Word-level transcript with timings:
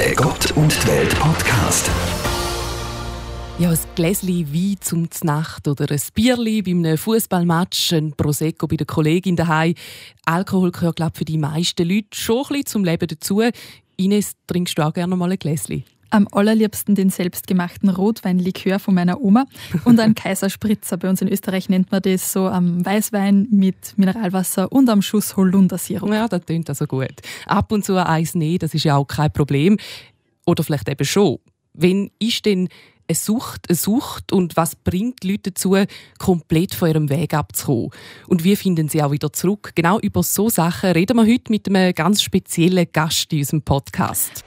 Der 0.00 0.14
Gott 0.14 0.50
und 0.52 0.72
die 0.82 0.88
Welt 0.88 1.14
Podcast. 1.18 1.90
Ja, 3.58 3.68
ein 3.68 3.78
Gläschen 3.94 4.50
Wein 4.50 4.76
zum 4.80 5.06
Nacht 5.24 5.68
oder 5.68 5.90
ein 5.90 6.00
Bierli 6.14 6.62
bei 6.62 6.70
einem 6.70 6.96
Fußballmatch, 6.96 7.92
ein 7.92 8.12
Prosecco 8.12 8.66
bei 8.66 8.76
der 8.76 8.86
Kollegin 8.86 9.36
daheim. 9.36 9.74
Alkohol 10.24 10.70
gehört, 10.70 10.96
glaube 10.96 11.18
für 11.18 11.26
die 11.26 11.36
meisten 11.36 11.86
Leute 11.86 12.08
schon 12.14 12.38
ein 12.38 12.48
bisschen 12.48 12.66
zum 12.66 12.84
Leben 12.84 13.08
dazu. 13.08 13.42
Ines, 13.98 14.32
trinkst 14.46 14.78
du 14.78 14.86
auch 14.86 14.94
gerne 14.94 15.16
mal 15.16 15.32
ein 15.32 15.38
Gläschen? 15.38 15.84
Am 16.10 16.26
allerliebsten 16.32 16.94
den 16.94 17.10
selbstgemachten 17.10 17.88
Rotweinlikör 17.88 18.78
von 18.78 18.94
meiner 18.94 19.20
Oma 19.20 19.46
und 19.84 20.00
einen 20.00 20.14
Kaiserspritzer. 20.16 20.96
Bei 20.96 21.08
uns 21.08 21.22
in 21.22 21.28
Österreich 21.28 21.68
nennt 21.68 21.92
man 21.92 22.02
das 22.02 22.32
so 22.32 22.46
am 22.46 22.84
Weißwein 22.84 23.46
mit 23.50 23.96
Mineralwasser 23.96 24.72
und 24.72 24.88
am 24.90 25.02
Schuss 25.02 25.36
Holundersirup. 25.36 26.12
Ja, 26.12 26.26
das 26.28 26.44
klingt 26.44 26.68
also 26.68 26.86
gut. 26.86 27.14
Ab 27.46 27.70
und 27.72 27.84
zu 27.84 27.96
ein 27.96 28.06
Eis 28.06 28.34
nehmen, 28.34 28.58
das 28.58 28.74
ist 28.74 28.84
ja 28.84 28.96
auch 28.96 29.06
kein 29.06 29.32
Problem. 29.32 29.76
Oder 30.46 30.64
vielleicht 30.64 30.88
eben 30.88 31.04
schon. 31.04 31.38
Wenn 31.74 32.10
ist 32.18 32.44
denn 32.44 32.68
eine 33.10 33.16
Sucht 33.16 33.68
eine 33.68 33.76
Sucht 33.76 34.32
und 34.32 34.56
was 34.56 34.76
bringt 34.76 35.22
die 35.22 35.32
Leute 35.32 35.50
dazu, 35.50 35.76
komplett 36.18 36.74
von 36.74 36.88
ihrem 36.88 37.10
Weg 37.10 37.34
abzukommen? 37.34 37.90
Und 38.28 38.44
wie 38.44 38.56
finden 38.56 38.88
sie 38.88 39.02
auch 39.02 39.10
wieder 39.10 39.32
zurück? 39.32 39.72
Genau 39.74 39.98
über 39.98 40.22
so 40.22 40.48
Sachen 40.48 40.92
reden 40.92 41.16
wir 41.16 41.26
heute 41.26 41.50
mit 41.50 41.68
einem 41.68 41.92
ganz 41.92 42.22
speziellen 42.22 42.86
Gast 42.92 43.32
in 43.32 43.40
unserem 43.40 43.62
Podcast. 43.62 44.44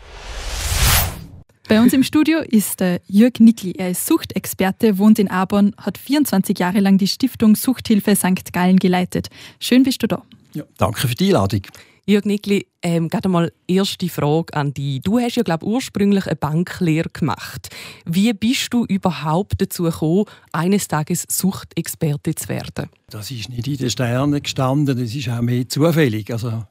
Bei 1.70 1.80
uns 1.80 1.94
im 1.94 2.04
Studio 2.04 2.40
ist 2.40 2.82
der 2.82 3.00
Jörg 3.08 3.40
Nickli. 3.40 3.72
Er 3.78 3.92
ist 3.92 4.06
Suchtexperte, 4.06 4.98
wohnt 4.98 5.18
in 5.18 5.30
Arbon, 5.30 5.74
hat 5.78 5.98
24 5.98 6.60
Jahre 6.60 6.82
lang 6.82 6.98
die 6.98 7.08
Stiftung 7.08 7.56
Suchthilfe 7.56 8.16
St. 8.16 8.52
Gallen 8.52 8.78
geleitet. 8.78 9.30
Schön 9.60 9.84
bist 9.84 10.04
du 10.04 10.08
da. 10.08 10.24
Ja, 10.54 10.64
danke 10.78 11.08
für 11.08 11.16
die 11.16 11.28
Einladung. 11.28 11.62
Jörg 12.06 12.26
Nickli, 12.26 12.68
ähm, 12.82 13.08
gerade 13.08 13.30
mal 13.30 13.54
erste 13.66 14.10
Frage 14.10 14.54
an 14.56 14.74
dich. 14.74 15.02
Du 15.04 15.20
hast 15.20 15.36
ja, 15.36 15.44
glaube 15.44 15.66
ursprünglich 15.66 16.28
eine 16.28 16.36
Banklehre 16.36 17.10
gemacht. 17.10 17.70
Wie 18.06 18.34
bist 18.34 18.74
du 18.74 18.84
überhaupt 18.84 19.54
dazu 19.62 19.84
gekommen, 19.84 20.26
eines 20.52 20.90
Tages 20.90 21.26
Suchtexperte 21.30 22.36
zu 22.36 22.50
werden? 22.50 22.90
Das 23.10 23.32
ist 23.32 23.48
nicht 23.48 23.68
in 23.68 23.78
den 23.78 23.90
Sternen 23.90 24.44
gestanden, 24.44 24.98
das 24.98 25.16
ist 25.16 25.30
auch 25.30 25.42
mehr 25.42 25.70
zufällig. 25.70 26.30
Also 26.34 26.66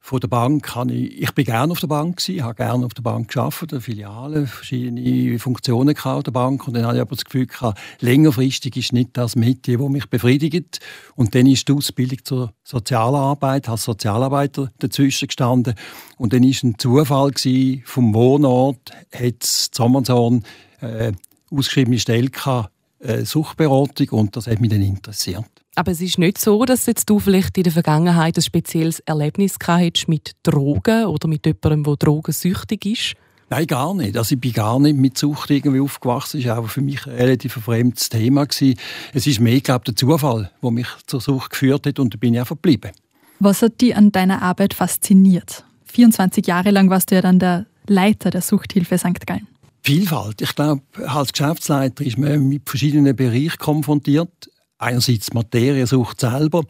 von 0.00 0.20
der 0.20 0.28
Bank 0.28 0.74
habe 0.74 0.92
ich, 0.92 1.22
ich 1.22 1.32
bin 1.32 1.44
gerne 1.44 1.72
auf 1.72 1.80
der 1.80 1.88
Bank 1.88 2.18
gewesen, 2.18 2.42
habe 2.42 2.54
gerne 2.54 2.86
auf 2.86 2.94
der 2.94 3.02
Bank 3.02 3.28
geschafft, 3.28 3.72
der 3.72 3.80
Filiale, 3.80 4.46
verschiedene 4.46 5.38
Funktionen 5.38 5.94
auf 5.96 6.22
der 6.22 6.30
Bank 6.30 6.66
und 6.66 6.74
dann 6.74 6.86
habe 6.86 6.96
ich 6.96 7.00
aber 7.02 7.14
das 7.14 7.24
Gefühl 7.24 7.46
gehabt, 7.46 7.78
längerfristig 8.00 8.76
ist 8.76 8.92
nicht 8.92 9.10
das 9.14 9.36
Medium, 9.36 9.82
das 9.82 9.90
mich 9.90 10.06
befriedigt 10.06 10.80
und 11.14 11.34
dann 11.34 11.46
ist 11.46 11.68
die 11.68 11.72
Ausbildung 11.72 12.18
zur 12.24 12.52
Sozialarbeit, 12.64 13.68
als 13.68 13.84
Sozialarbeiter 13.84 14.70
dazwischen 14.78 15.28
gestanden 15.28 15.74
und 16.16 16.32
dann 16.32 16.44
ist 16.44 16.62
ein 16.62 16.78
Zufall 16.78 17.30
gewesen, 17.32 17.82
vom 17.84 18.14
Wohnort 18.14 18.92
hat 19.12 19.70
Amazon 19.78 20.42
äh, 20.80 21.12
ausgeschriebene 21.50 21.98
Stelle 21.98 22.30
gehabt, 22.30 22.70
äh, 23.00 23.24
Suchtberatung 23.24 24.08
und 24.10 24.36
das 24.36 24.46
hat 24.46 24.60
mich 24.60 24.70
dann 24.70 24.82
interessiert. 24.82 25.57
Aber 25.78 25.92
es 25.92 26.00
ist 26.00 26.18
nicht 26.18 26.38
so, 26.38 26.64
dass 26.64 26.86
jetzt 26.86 27.08
du 27.08 27.20
vielleicht 27.20 27.56
in 27.56 27.62
der 27.62 27.72
Vergangenheit 27.72 28.36
ein 28.36 28.42
spezielles 28.42 28.98
Erlebnis 28.98 29.60
gehabt 29.60 30.08
mit 30.08 30.32
Drogen 30.42 31.06
oder 31.06 31.28
mit 31.28 31.46
jemandem, 31.46 31.84
der 31.84 31.94
drogensüchtig 31.94 32.84
ist? 32.84 33.14
Nein, 33.48 33.68
gar 33.68 33.94
nicht. 33.94 34.16
Also 34.16 34.34
ich 34.34 34.40
bin 34.40 34.52
gar 34.52 34.80
nicht 34.80 34.96
mit 34.96 35.16
Sucht 35.16 35.50
irgendwie 35.50 35.78
aufgewachsen. 35.78 36.40
Das 36.40 36.50
war 36.50 36.58
auch 36.58 36.68
für 36.68 36.80
mich 36.80 37.06
ein 37.06 37.12
relativ 37.12 37.52
fremdes 37.52 38.08
Thema. 38.08 38.44
Gewesen. 38.44 38.76
Es 39.14 39.28
ist 39.28 39.38
mehr, 39.38 39.60
glaube 39.60 39.84
der 39.84 39.94
Zufall, 39.94 40.50
der 40.60 40.70
mich 40.72 40.88
zur 41.06 41.20
Sucht 41.20 41.52
geführt 41.52 41.86
hat 41.86 42.00
und 42.00 42.12
da 42.12 42.18
bin 42.18 42.34
ich 42.34 42.40
auch 42.40 42.48
verblieben. 42.48 42.90
Was 43.38 43.62
hat 43.62 43.80
dich 43.80 43.94
an 43.94 44.10
deiner 44.10 44.42
Arbeit 44.42 44.74
fasziniert? 44.74 45.64
24 45.84 46.44
Jahre 46.44 46.72
lang 46.72 46.90
warst 46.90 47.12
du 47.12 47.14
ja 47.14 47.22
dann 47.22 47.38
der 47.38 47.66
Leiter 47.86 48.30
der 48.30 48.42
Suchthilfe 48.42 48.98
St. 48.98 49.24
Gallen. 49.28 49.46
Vielfalt. 49.82 50.42
Ich 50.42 50.56
glaube, 50.56 50.82
als 51.06 51.32
Geschäftsleiter 51.32 52.04
ist 52.04 52.18
man 52.18 52.48
mit 52.48 52.68
verschiedenen 52.68 53.14
Bereichen 53.14 53.58
konfrontiert 53.58 54.50
einerseits 54.78 55.26
die 55.26 55.34
Materiensucht 55.34 56.20
selber, 56.20 56.64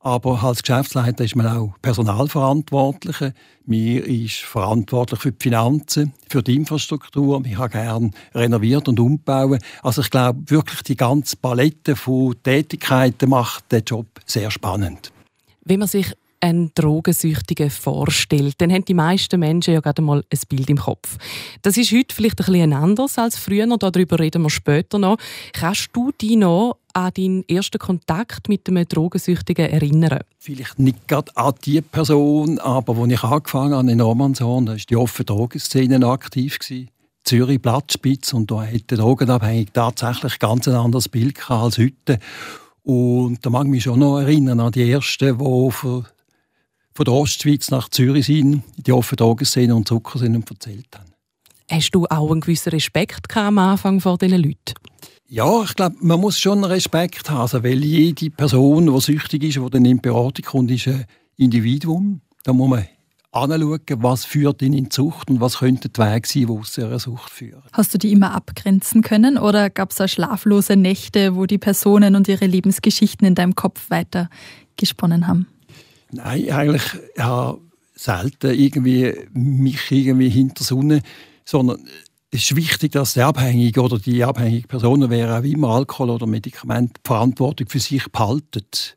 aber 0.00 0.44
als 0.44 0.62
Geschäftsleiter 0.62 1.24
ist 1.24 1.34
man 1.34 1.46
auch 1.46 1.74
Personalverantwortlicher. 1.80 3.32
Mir 3.64 4.06
ist 4.06 4.36
verantwortlich 4.36 5.20
für 5.20 5.32
die 5.32 5.42
Finanzen, 5.42 6.12
für 6.28 6.42
die 6.42 6.56
Infrastruktur. 6.56 7.42
Ich 7.46 7.56
habe 7.56 7.70
gerne 7.70 8.10
renoviert 8.34 8.86
und 8.86 9.00
umbauen. 9.00 9.58
Also 9.82 10.02
ich 10.02 10.10
glaube 10.10 10.42
wirklich 10.50 10.82
die 10.82 10.96
ganze 10.96 11.36
Palette 11.36 11.96
von 11.96 12.34
Tätigkeiten 12.42 13.30
macht 13.30 13.72
den 13.72 13.82
Job 13.82 14.06
sehr 14.26 14.50
spannend. 14.50 15.10
Wenn 15.64 15.78
man 15.78 15.88
sich 15.88 16.12
einen 16.44 16.72
Drogensüchtigen 16.74 17.70
vorstellt, 17.70 18.56
dann 18.58 18.70
haben 18.70 18.84
die 18.84 18.94
meisten 18.94 19.40
Menschen 19.40 19.72
ja 19.72 19.80
gerade 19.80 20.02
mal 20.02 20.22
ein 20.30 20.38
Bild 20.48 20.68
im 20.68 20.76
Kopf. 20.76 21.16
Das 21.62 21.78
ist 21.78 21.90
heute 21.90 22.14
vielleicht 22.14 22.38
ein 22.40 22.46
bisschen 22.46 22.72
anders 22.74 23.16
als 23.18 23.38
früher, 23.38 23.66
darüber 23.78 24.18
reden 24.18 24.42
wir 24.42 24.50
später 24.50 24.98
noch. 24.98 25.16
Kannst 25.54 25.88
du 25.94 26.12
dich 26.12 26.36
noch 26.36 26.76
an 26.92 27.12
deinen 27.16 27.48
ersten 27.48 27.78
Kontakt 27.78 28.48
mit 28.50 28.68
einem 28.68 28.86
Drogensüchtigen 28.86 29.70
erinnern? 29.70 30.20
Vielleicht 30.38 30.78
nicht 30.78 31.08
gerade 31.08 31.34
an 31.34 31.54
die 31.64 31.80
Person, 31.80 32.58
aber 32.58 32.96
als 32.98 33.12
ich 33.12 33.24
angefangen 33.24 33.74
habe 33.74 33.90
in 33.90 34.00
Romanshorn, 34.00 34.66
da 34.66 34.72
war 34.72 34.78
die 34.78 34.96
offene 34.96 35.24
Drogenszene 35.24 36.06
aktiv. 36.06 36.58
Zürich 37.24 37.62
Blattspitz 37.62 38.34
und 38.34 38.50
da 38.50 38.66
hat 38.66 38.90
der 38.90 38.98
Drogenabhängige 38.98 39.72
tatsächlich 39.72 40.38
ganz 40.38 40.68
ein 40.68 40.74
anderes 40.74 41.08
Bild 41.08 41.50
als 41.50 41.78
heute. 41.78 42.18
Und 42.82 43.38
da 43.46 43.48
mag 43.48 43.64
ich 43.64 43.70
mich 43.70 43.82
schon 43.84 44.00
noch 44.00 44.18
erinnern 44.18 44.60
an 44.60 44.72
die 44.72 44.90
ersten, 44.90 45.38
die 45.38 45.70
von, 45.70 46.04
von 46.94 47.04
der 47.04 47.14
Ostschweiz 47.14 47.70
nach 47.70 47.88
Zürich 47.88 48.26
sind, 48.26 48.62
die 48.76 48.92
offene 48.92 49.16
Drogenszene 49.16 49.74
und 49.74 49.88
Zucker 49.88 50.18
sind 50.18 50.36
und 50.36 50.48
erzählt 50.48 50.86
haben. 50.94 51.12
Hast 51.70 51.90
du 51.90 52.06
auch 52.06 52.30
einen 52.30 52.40
gewissen 52.40 52.70
Respekt 52.70 53.36
am 53.36 53.58
Anfang 53.58 54.00
vor 54.00 54.18
diesen 54.18 54.38
Leuten? 54.38 54.74
Ja, 55.28 55.62
ich 55.62 55.74
glaube, 55.74 55.96
man 56.00 56.20
muss 56.20 56.38
schon 56.38 56.62
Respekt 56.62 57.30
haben, 57.30 57.40
also, 57.40 57.64
weil 57.64 57.82
jede 57.82 58.30
Person, 58.30 58.92
die 58.92 59.00
süchtig 59.00 59.42
ist, 59.42 59.56
die 59.56 59.70
dann 59.70 59.84
in 59.84 59.96
die 59.96 60.00
Beratung 60.02 60.44
kommt, 60.44 60.70
ist 60.70 60.86
ein 60.86 61.06
Individuum. 61.36 62.20
Da 62.44 62.52
muss 62.52 62.68
man 62.68 62.86
anschauen, 63.32 63.80
was 63.96 64.24
führt 64.24 64.62
ihn 64.62 64.74
in 64.74 64.84
die 64.84 64.94
Sucht 64.94 65.30
und 65.30 65.40
was 65.40 65.58
könnte 65.58 65.88
der 65.88 66.14
Weg 66.14 66.26
sein, 66.26 66.46
der 66.46 66.54
aus 66.54 66.78
einer 66.78 66.98
Sucht 66.98 67.30
führt. 67.30 67.64
Hast 67.72 67.94
du 67.94 67.98
die 67.98 68.12
immer 68.12 68.32
abgrenzen 68.32 69.02
können 69.02 69.38
oder 69.38 69.70
gab 69.70 69.90
es 69.90 70.00
auch 70.00 70.08
schlaflose 70.08 70.76
Nächte, 70.76 71.34
wo 71.34 71.46
die 71.46 71.58
Personen 71.58 72.14
und 72.14 72.28
ihre 72.28 72.46
Lebensgeschichten 72.46 73.26
in 73.26 73.34
deinem 73.34 73.54
Kopf 73.56 73.90
weiter 73.90 74.28
gesponnen 74.76 75.26
haben? 75.26 75.48
Nein, 76.14 76.50
eigentlich 76.50 76.82
ja, 77.16 77.56
selten 77.94 78.58
irgendwie 78.58 79.14
mich 79.32 79.90
irgendwie 79.90 80.28
hinter 80.28 80.64
Sonne, 80.64 81.02
sondern 81.44 81.78
es 82.30 82.50
ist 82.50 82.56
wichtig, 82.56 82.92
dass 82.92 83.14
der 83.14 83.28
Abhängige 83.28 83.80
oder 83.80 83.98
die 83.98 84.24
abhängige 84.24 84.66
Person, 84.66 85.08
wer 85.08 85.38
auch 85.38 85.44
immer 85.44 85.68
Alkohol 85.68 86.10
oder 86.10 86.26
Medikament, 86.26 86.96
die 86.96 87.08
Verantwortung 87.08 87.68
für 87.68 87.78
sich 87.78 88.10
behaltet. 88.10 88.96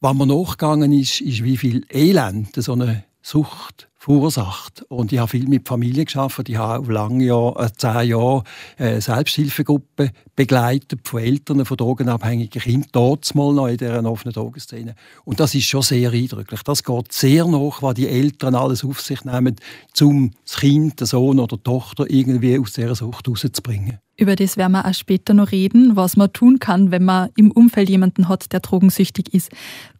Was 0.00 0.14
mir 0.14 0.26
nachgegangen 0.26 0.92
ist, 0.92 1.20
ist, 1.20 1.44
wie 1.44 1.56
viel 1.56 1.84
Elend 1.90 2.54
so 2.56 2.72
eine 2.72 3.04
Sucht 3.22 3.88
verursacht. 4.06 4.82
Und 4.88 5.12
ich 5.12 5.18
habe 5.18 5.28
viel 5.28 5.48
mit 5.48 5.66
Familien 5.66 6.04
geschafft. 6.04 6.48
Ich 6.48 6.56
habe 6.56 6.92
lange 6.92 7.24
Jahr, 7.24 7.58
äh, 7.58 7.72
zehn 7.76 8.10
Jahre 8.10 8.44
äh, 8.78 9.00
Selbsthilfegruppe 9.00 10.12
begleitet 10.36 11.00
von 11.02 11.20
Eltern 11.20 11.64
von 11.64 11.76
drogenabhängigen 11.76 12.62
Kindern, 12.62 12.88
dort 12.92 13.34
mal 13.34 13.52
noch 13.52 13.66
in 13.66 13.78
dieser 13.78 14.04
offenen 14.04 14.32
Drogenszene. 14.32 14.94
Und 15.24 15.40
das 15.40 15.56
ist 15.56 15.64
schon 15.64 15.82
sehr 15.82 16.12
eindrücklich. 16.12 16.62
Das 16.62 16.84
geht 16.84 17.12
sehr 17.12 17.46
nach, 17.46 17.82
was 17.82 17.94
die 17.94 18.06
Eltern 18.06 18.54
alles 18.54 18.84
auf 18.84 19.00
sich 19.00 19.24
nehmen, 19.24 19.56
um 20.00 20.30
das 20.44 20.58
Kind, 20.58 21.00
den 21.00 21.06
Sohn 21.06 21.40
oder 21.40 21.56
die 21.56 21.64
Tochter 21.64 22.08
irgendwie 22.08 22.58
aus 22.60 22.74
dieser 22.74 22.94
Sucht 22.94 23.28
rauszubringen. 23.28 23.98
Über 24.18 24.34
das 24.34 24.56
werden 24.56 24.72
wir 24.72 24.86
auch 24.86 24.94
später 24.94 25.34
noch 25.34 25.52
reden, 25.52 25.96
was 25.96 26.16
man 26.16 26.32
tun 26.32 26.58
kann, 26.58 26.90
wenn 26.90 27.04
man 27.04 27.28
im 27.36 27.50
Umfeld 27.50 27.90
jemanden 27.90 28.28
hat, 28.28 28.50
der 28.52 28.60
drogensüchtig 28.60 29.34
ist. 29.34 29.50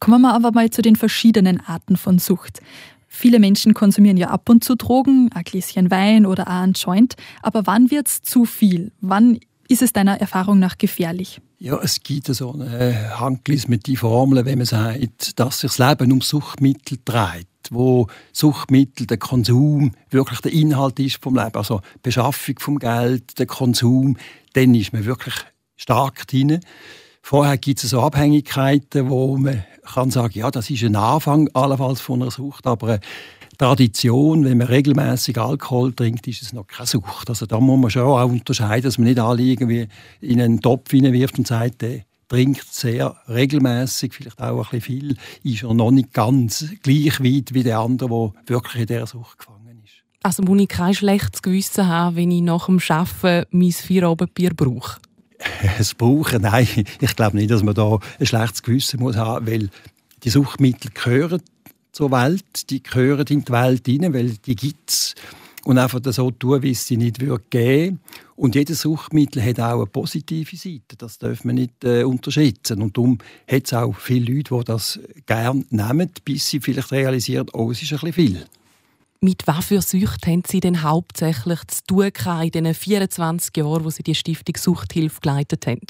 Kommen 0.00 0.22
wir 0.22 0.32
aber 0.32 0.52
mal 0.52 0.70
zu 0.70 0.80
den 0.80 0.96
verschiedenen 0.96 1.60
Arten 1.60 1.98
von 1.98 2.18
Sucht. 2.18 2.60
Viele 3.19 3.38
Menschen 3.38 3.72
konsumieren 3.72 4.19
ja 4.19 4.28
ab 4.28 4.47
und 4.50 4.62
zu 4.62 4.75
Drogen, 4.75 5.31
ein 5.34 5.43
Gläschen 5.43 5.91
Wein 5.91 6.27
oder 6.27 6.48
auch 6.48 6.60
ein 6.60 6.72
Joint. 6.72 7.15
Aber 7.41 7.66
wann 7.66 7.91
wird 7.91 8.09
es 8.09 8.21
zu 8.21 8.45
viel? 8.45 8.92
Wann 9.01 9.41
ist 9.68 9.80
es 9.80 9.95
deiner 9.95 10.21
Erfahrung 10.21 10.59
nach 10.59 10.77
gefährlich? 10.77 11.41
Ja, 11.59 11.80
es 11.83 12.01
gibt 12.01 12.27
so 12.27 12.53
eine 12.53 13.18
Handlis 13.18 13.68
mit 13.68 13.86
die 13.86 13.97
Formel, 13.97 14.45
wenn 14.45 14.59
man 14.59 14.66
sagt, 14.66 15.41
dass 15.41 15.60
sich 15.60 15.74
das 15.74 15.78
Leben 15.89 16.13
um 16.13 16.21
Suchtmittel 16.21 16.98
dreht, 17.07 17.48
wo 17.71 18.07
Suchtmittel 18.34 19.07
der 19.07 19.16
Konsum 19.16 19.92
wirklich 20.10 20.41
der 20.42 20.53
Inhalt 20.53 21.01
ist 21.01 21.22
vom 21.22 21.36
Leben, 21.36 21.54
also 21.54 21.80
Beschaffung 22.03 22.59
vom 22.59 22.78
Geld, 22.78 23.39
der 23.39 23.47
Konsum, 23.47 24.19
dann 24.53 24.74
ist 24.74 24.92
man 24.92 25.07
wirklich 25.07 25.36
stark 25.77 26.27
drin. 26.27 26.60
Vorher 27.28 27.58
gibt 27.58 27.82
es 27.82 27.90
so 27.90 28.02
Abhängigkeiten, 28.02 29.10
wo 29.10 29.36
man 29.36 29.64
kann 29.82 30.12
sagen, 30.12 30.38
ja, 30.38 30.48
das 30.48 30.70
ist 30.70 30.84
ein 30.84 30.94
Anfang 30.94 31.48
allenfalls 31.54 32.00
von 32.00 32.22
einer 32.22 32.30
Sucht, 32.30 32.68
aber 32.68 32.86
eine 32.86 33.00
Tradition, 33.58 34.44
wenn 34.44 34.58
man 34.58 34.68
regelmäßig 34.68 35.36
Alkohol 35.36 35.92
trinkt, 35.92 36.28
ist 36.28 36.42
es 36.42 36.52
noch 36.52 36.68
keine 36.68 36.86
Sucht. 36.86 37.28
Also 37.28 37.46
da 37.46 37.58
muss 37.58 37.80
man 37.80 37.90
schon 37.90 38.02
auch 38.04 38.30
unterscheiden, 38.30 38.84
dass 38.84 38.98
man 38.98 39.08
nicht 39.08 39.18
alle 39.18 39.42
irgendwie 39.42 39.88
in 40.20 40.40
einen 40.40 40.60
Topf 40.60 40.92
hineinwirft 40.92 41.36
und 41.40 41.48
sagt, 41.48 41.82
der 41.82 42.02
trinkt 42.28 42.72
sehr 42.72 43.16
regelmäßig, 43.28 44.14
vielleicht 44.14 44.40
auch 44.40 44.72
ein 44.72 44.78
bisschen 44.78 44.80
viel, 44.82 45.16
ist 45.42 45.64
er 45.64 45.74
noch 45.74 45.90
nicht 45.90 46.12
ganz 46.12 46.64
gleich 46.84 47.18
weit 47.18 47.52
wie 47.54 47.64
der 47.64 47.80
andere, 47.80 48.34
der 48.48 48.54
wirklich 48.54 48.82
in 48.82 48.86
dieser 48.86 49.08
Sucht 49.08 49.38
gefangen 49.38 49.82
ist. 49.84 49.94
Also 50.22 50.44
muss 50.44 50.60
ich 50.60 50.68
kein 50.68 50.94
schlechtes 50.94 51.42
Gewissen 51.42 51.88
haben, 51.88 52.14
wenn 52.14 52.30
ich 52.30 52.42
nach 52.42 52.66
dem 52.66 52.78
Arbeiten 52.88 53.48
mein 53.50 53.72
Feierabendbier 53.72 54.54
brauche? 54.54 55.00
Es 55.78 55.94
brauchen, 55.94 56.42
nein, 56.42 56.66
ich 57.00 57.16
glaube 57.16 57.36
nicht, 57.36 57.50
dass 57.50 57.62
man 57.62 57.74
da 57.74 57.98
ein 58.18 58.27
schlechtes 58.27 58.62
Gewissen 58.62 59.00
muss 59.00 59.16
haben, 59.16 59.47
weil 59.47 59.71
die 60.24 60.30
Suchtmittel 60.30 60.91
gehören 60.92 61.42
zur 61.92 62.10
Welt, 62.10 62.71
die 62.71 62.83
gehören 62.83 63.27
in 63.28 63.44
die 63.44 63.53
Welt 63.53 63.86
hinein, 63.86 64.15
weil 64.15 64.30
die 64.30 64.56
gibt 64.56 64.91
es 64.91 65.15
und 65.66 65.78
einfach 65.78 66.00
so 66.12 66.30
tun, 66.30 66.62
wie 66.62 66.71
es 66.71 66.86
sie 66.86 66.97
nicht 66.97 67.21
würde 67.21 67.42
geben. 67.50 67.98
Und 68.36 68.54
jedes 68.54 68.83
Suchtmittel 68.83 69.42
hat 69.42 69.59
auch 69.59 69.78
eine 69.78 69.86
positive 69.86 70.56
Seite. 70.56 70.97
Das 70.97 71.18
darf 71.18 71.44
man 71.44 71.56
nicht 71.56 71.83
äh, 71.83 72.04
unterschätzen. 72.04 72.83
Und 72.83 72.97
darum 72.97 73.18
hat 73.50 73.65
es 73.65 73.72
auch 73.72 73.97
viele 73.97 74.33
Leute, 74.33 74.54
die 74.54 74.65
das 74.65 75.00
gerne 75.27 75.65
nehmen, 75.71 76.10
bis 76.24 76.48
sie 76.48 76.60
vielleicht 76.60 76.92
realisieren, 76.92 77.48
oh, 77.53 77.72
es 77.72 77.83
ist 77.83 77.92
ein 77.92 77.98
bisschen 77.98 78.12
viel. 78.12 78.47
Mit 79.21 79.47
was 79.47 79.66
für 79.66 79.80
Süchten 79.80 80.33
haben 80.33 80.42
Sie 80.47 80.60
denn 80.60 80.83
hauptsächlich 80.83 81.60
zu 81.68 81.83
tun 81.86 82.10
in 82.42 82.51
den 82.51 82.74
24 82.74 83.57
Jahren, 83.57 83.84
wo 83.84 83.91
Sie 83.91 84.03
die 84.03 84.15
Stiftung 84.15 84.57
Suchthilfe 84.57 85.21
geleitet 85.21 85.66
haben? 85.66 85.80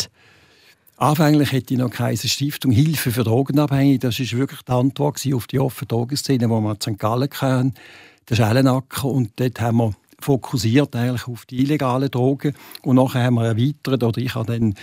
Anfänglich 0.98 1.52
hätte 1.52 1.74
ich 1.74 1.80
noch 1.80 1.90
keine 1.90 2.16
Stiftung 2.16 2.70
Hilfe 2.70 3.10
für 3.10 3.24
Drogenabhängige. 3.24 3.98
Das 3.98 4.18
war 4.18 4.38
wirklich 4.38 4.62
die 4.62 4.72
Antwort 4.72 5.20
auf 5.34 5.46
die 5.46 5.58
offene 5.58 5.88
Drogenszene, 5.88 6.38
die 6.38 6.46
wir 6.46 6.70
in 6.70 6.80
St. 6.80 6.98
Gallen 6.98 7.28
hatten 7.30 7.74
der 8.28 8.34
Schellenacker. 8.34 9.04
Und 9.04 9.32
dort 9.36 9.60
haben 9.60 9.76
wir 9.76 9.94
fokussiert 10.18 10.96
eigentlich 10.96 11.28
auf 11.28 11.44
die 11.46 11.58
illegalen 11.58 12.10
Drogen. 12.10 12.54
Und 12.82 12.96
nachher 12.96 13.24
haben 13.24 13.34
wir 13.34 13.46
erweitert, 13.46 14.02
oder 14.02 14.18
ich 14.18 14.34
habe 14.34 14.52
dann 14.52 14.74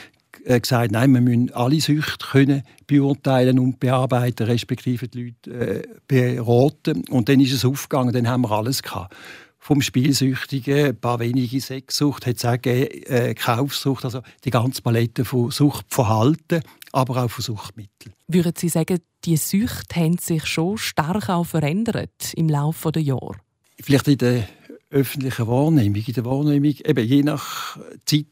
gesagt, 0.44 0.92
nein, 0.92 1.12
wir 1.14 1.22
müssen 1.22 1.52
alle 1.54 1.80
Süchte 1.80 2.26
können 2.26 2.64
beurteilen 2.88 3.60
und 3.60 3.80
bearbeiten, 3.80 4.44
respektive 4.44 5.08
die 5.08 5.36
Leute 5.46 5.84
äh, 5.84 5.88
beraten. 6.08 7.06
Und 7.10 7.30
dann 7.30 7.40
ist 7.40 7.54
es 7.54 7.66
aufgegangen, 7.66 8.14
dann 8.14 8.28
haben 8.28 8.42
wir 8.42 8.52
alles 8.52 8.84
gehabt. 8.84 9.16
Vom 9.60 9.82
Spielsüchtigen, 9.82 10.88
ein 10.88 10.96
paar 11.00 11.20
wenige 11.20 11.62
Sexsucht, 11.62 12.26
hat 12.26 12.36
es 12.36 12.46
auch 12.46 12.62
gegeben, 12.62 13.04
äh, 13.04 13.34
Kaufsucht, 13.34 14.04
also 14.04 14.22
die 14.44 14.50
ganze 14.50 14.82
Palette 14.82 15.24
von 15.24 15.52
Suchtverhalten, 15.52 16.62
aber 16.92 17.24
auch 17.24 17.32
von 17.32 17.44
Suchtmitteln. 17.44 18.14
Würden 18.28 18.54
Sie 18.58 18.68
sagen, 18.68 19.00
die 19.24 19.38
Süchte 19.38 19.96
haben 19.96 20.18
sich 20.18 20.46
schon 20.46 20.78
stark 20.78 21.30
auch 21.30 21.46
verändert 21.46 22.34
im 22.36 22.50
Laufe 22.50 22.92
der 22.92 23.04
Jahre? 23.04 23.38
Vielleicht 23.82 24.10
in 24.10 24.18
der 24.18 24.48
öffentlichen 24.90 25.48
Wahrnehmung. 25.48 26.04
In 26.06 26.14
der 26.14 26.26
Wahrnehmung, 26.26 26.76
eben 26.86 27.08
je 27.08 27.24
nach 27.24 27.78
Zeit, 28.06 28.26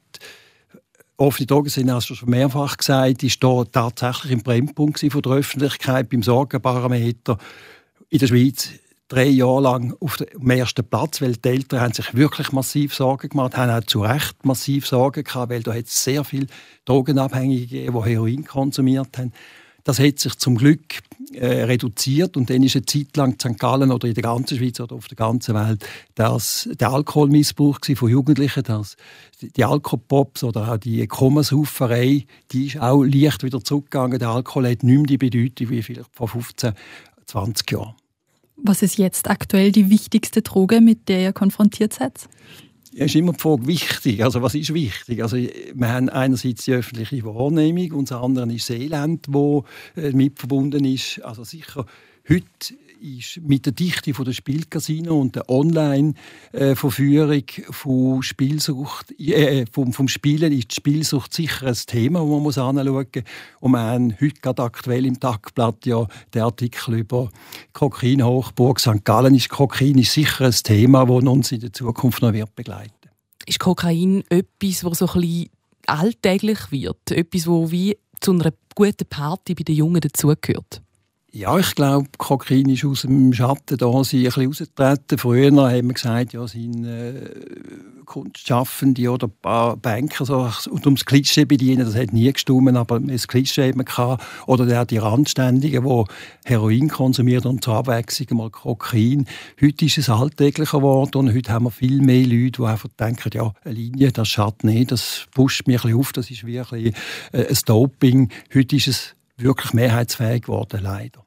offene 1.21 1.45
Drogen 1.45 1.69
sind, 1.69 1.91
hast 1.91 2.09
du 2.09 2.15
schon 2.15 2.29
mehrfach 2.29 2.77
gesagt, 2.77 3.23
ist 3.23 3.43
da 3.43 3.63
tatsächlich 3.63 4.31
im 4.31 4.41
Brennpunkt 4.41 4.99
von 4.99 5.21
der 5.21 5.31
Öffentlichkeit 5.33 6.09
beim 6.09 6.23
Sorgenparameter 6.23 7.37
in 8.09 8.19
der 8.19 8.27
Schweiz 8.27 8.69
drei 9.07 9.25
Jahre 9.25 9.61
lang 9.61 9.95
auf 9.99 10.17
dem 10.17 10.49
ersten 10.49 10.83
Platz, 10.83 11.21
weil 11.21 11.33
die 11.33 11.49
Eltern 11.49 11.81
haben 11.81 11.93
sich 11.93 12.15
wirklich 12.15 12.51
massiv 12.51 12.95
Sorgen 12.95 13.29
gemacht, 13.29 13.55
haben 13.55 13.69
auch 13.69 13.85
zu 13.85 14.01
Recht 14.01 14.45
massiv 14.45 14.87
Sorgen 14.87 15.23
gehabt, 15.23 15.51
weil 15.51 15.61
da 15.61 15.73
hat 15.73 15.85
es 15.85 16.03
sehr 16.03 16.23
viele 16.23 16.47
Drogenabhängige 16.85 17.67
gegeben, 17.67 18.01
die 18.03 18.09
Heroin 18.09 18.45
konsumiert 18.45 19.17
haben. 19.17 19.33
Das 19.83 19.99
hat 19.99 20.19
sich 20.19 20.35
zum 20.35 20.55
Glück 20.55 21.01
äh, 21.33 21.63
reduziert 21.63 22.37
und 22.37 22.49
dann 22.49 22.63
ist 22.63 22.75
eine 22.75 22.85
Zeit 22.85 23.15
lang 23.15 23.33
in 23.33 23.39
St. 23.39 23.59
Gallen 23.59 23.91
oder 23.91 24.07
in 24.07 24.13
der 24.13 24.23
ganzen 24.23 24.57
Schweiz 24.57 24.79
oder 24.79 24.95
auf 24.95 25.07
der 25.07 25.15
ganzen 25.15 25.55
Welt 25.55 25.85
das, 26.15 26.69
der 26.73 26.91
Alkoholmissbrauch 26.91 27.79
von 27.95 28.09
Jugendlichen, 28.09 28.63
das, 28.63 28.95
die 29.41 29.63
Alkopops 29.63 30.43
oder 30.43 30.71
auch 30.71 30.77
die 30.77 31.05
Komasauferei, 31.07 32.25
die 32.51 32.67
ist 32.67 32.79
auch 32.79 33.03
leicht 33.03 33.43
wieder 33.43 33.63
zurückgegangen. 33.63 34.19
Der 34.19 34.29
Alkohol 34.29 34.69
hat 34.69 34.83
nicht 34.83 34.97
mehr 34.97 35.05
die 35.05 35.17
Bedeutung 35.17 35.69
wie 35.69 35.81
vielleicht 35.81 36.09
vor 36.13 36.27
15, 36.27 36.73
20 37.25 37.71
Jahren. 37.71 37.95
Was 38.57 38.81
ist 38.81 38.97
jetzt 38.97 39.29
aktuell 39.29 39.71
die 39.71 39.89
wichtigste 39.89 40.41
Droge, 40.41 40.81
mit 40.81 41.09
der 41.09 41.21
ihr 41.21 41.33
konfrontiert 41.33 41.93
seid? 41.93 42.27
Ist 42.93 43.15
immer 43.15 43.33
die 43.33 43.39
Frage, 43.39 43.67
wichtig. 43.67 44.23
Also, 44.23 44.41
was 44.41 44.53
ist 44.53 44.73
wichtig? 44.73 45.23
Also, 45.23 45.37
wir 45.37 45.87
haben 45.87 46.09
einerseits 46.09 46.65
die 46.65 46.73
öffentliche 46.73 47.23
Wahrnehmung 47.23 47.91
und 47.93 48.11
das 48.11 48.21
andere 48.21 48.51
ist 48.51 48.69
das 48.69 48.77
Elend, 48.77 49.27
das 49.27 50.03
äh, 50.03 50.11
mit 50.11 50.39
verbunden 50.39 50.83
ist. 50.83 51.21
Also, 51.23 51.45
sicher, 51.45 51.85
heute 52.27 52.75
ist 53.01 53.41
mit 53.41 53.65
der 53.65 53.73
Dichte 53.73 54.11
der 54.11 54.31
Spielcasino 54.31 55.19
und 55.19 55.35
der 55.35 55.49
Online-Verführung 55.49 57.43
von 57.71 58.21
Spielsucht, 58.21 59.11
äh, 59.19 59.65
vom, 59.71 59.91
vom 59.91 60.07
Spielen 60.07 60.51
ist 60.53 60.71
die 60.71 60.75
Spielsucht 60.75 61.33
sicher 61.33 61.67
ein 61.67 61.73
Thema, 61.73 62.19
das 62.19 62.29
man 62.29 62.43
muss 62.43 62.57
anschauen 62.57 62.93
muss. 62.93 63.23
Und 63.59 63.71
wir 63.71 63.79
haben 63.79 64.13
heute 64.21 64.41
gerade 64.41 64.63
aktuell 64.63 65.05
im 65.05 65.19
Tagblatt 65.19 65.85
ja 65.85 66.05
den 66.33 66.41
Artikel 66.43 66.99
über 66.99 67.29
Kokain 67.73 68.23
Hochburg 68.23 68.79
St. 68.79 69.03
Gallen. 69.03 69.35
Ist 69.35 69.49
Kokain 69.49 69.97
ist 69.97 70.13
sicher 70.13 70.45
ein 70.45 70.51
Thema, 70.51 71.05
das 71.05 71.23
uns 71.23 71.51
in 71.51 71.61
der 71.61 71.73
Zukunft 71.73 72.21
noch 72.21 72.33
wird 72.33 72.55
begleiten 72.55 73.09
Ist 73.47 73.59
Kokain 73.59 74.23
etwas, 74.29 74.81
das 74.81 74.99
so 74.99 75.07
ein 75.07 75.49
alltäglich 75.87 76.71
wird? 76.71 77.11
Etwas, 77.11 77.43
das 77.45 77.71
wie 77.71 77.97
zu 78.19 78.33
einer 78.33 78.53
guten 78.75 79.07
Party 79.09 79.55
bei 79.55 79.63
den 79.63 79.75
Jungen 79.75 80.01
dazugehört? 80.01 80.81
Ja, 81.33 81.57
ich 81.57 81.75
glaube, 81.75 82.09
Kokain 82.17 82.67
ist 82.67 82.83
aus 82.83 83.03
dem 83.03 83.31
Schatten 83.31 83.77
da 83.77 84.03
sie 84.03 84.19
ein 84.19 84.23
bisschen 84.25 84.47
rausgetreten. 84.47 85.17
Früher 85.17 85.49
haben 85.49 85.87
wir 85.87 85.93
gesagt, 85.93 86.33
ja, 86.33 86.45
sind 86.45 86.83
äh, 86.83 87.31
Kunstschaffende 88.05 89.09
oder 89.09 89.29
Banker 89.29 90.25
so, 90.25 90.51
und 90.69 90.85
ums 90.85 91.05
Klischee 91.05 91.45
bedienen, 91.45 91.85
das 91.85 91.95
hat 91.95 92.11
nie 92.11 92.29
gestummen, 92.33 92.75
aber 92.75 92.99
das 92.99 93.29
Klischee 93.29 93.69
hat 93.69 93.77
man 93.77 93.85
gehabt. 93.85 94.25
Oder 94.45 94.65
der, 94.65 94.85
die 94.85 94.97
Randständigen, 94.97 95.85
die 95.85 96.03
Heroin 96.43 96.89
konsumieren 96.89 97.49
und 97.49 97.63
zur 97.63 97.75
Abwechslung 97.75 98.37
mal 98.37 98.49
Kokain. 98.49 99.25
Heute 99.61 99.85
ist 99.85 99.99
es 99.99 100.09
alltäglicher 100.09 100.79
geworden 100.79 101.15
und 101.15 101.33
heute 101.33 101.53
haben 101.53 101.63
wir 101.63 101.71
viel 101.71 102.01
mehr 102.01 102.27
Leute, 102.27 102.61
die 102.61 102.65
einfach 102.65 102.89
denken, 102.99 103.29
ja, 103.33 103.53
eine 103.63 103.73
Linie, 103.73 104.11
das 104.11 104.27
schadet 104.27 104.65
nicht, 104.65 104.91
das 104.91 105.27
pusht 105.33 105.65
mich 105.65 105.77
ein 105.77 105.91
bisschen 105.91 105.99
auf, 105.99 106.11
das 106.11 106.29
ist 106.29 106.45
wie 106.45 106.59
ein, 106.59 106.65
bisschen, 106.69 106.93
äh, 107.31 107.47
ein 107.47 107.57
Doping. 107.65 108.29
Heute 108.53 108.75
ist 108.75 108.89
es 108.89 109.15
wirklich 109.41 109.73
mehrheitsfähig 109.73 110.43
geworden, 110.43 110.81
leider. 110.83 111.25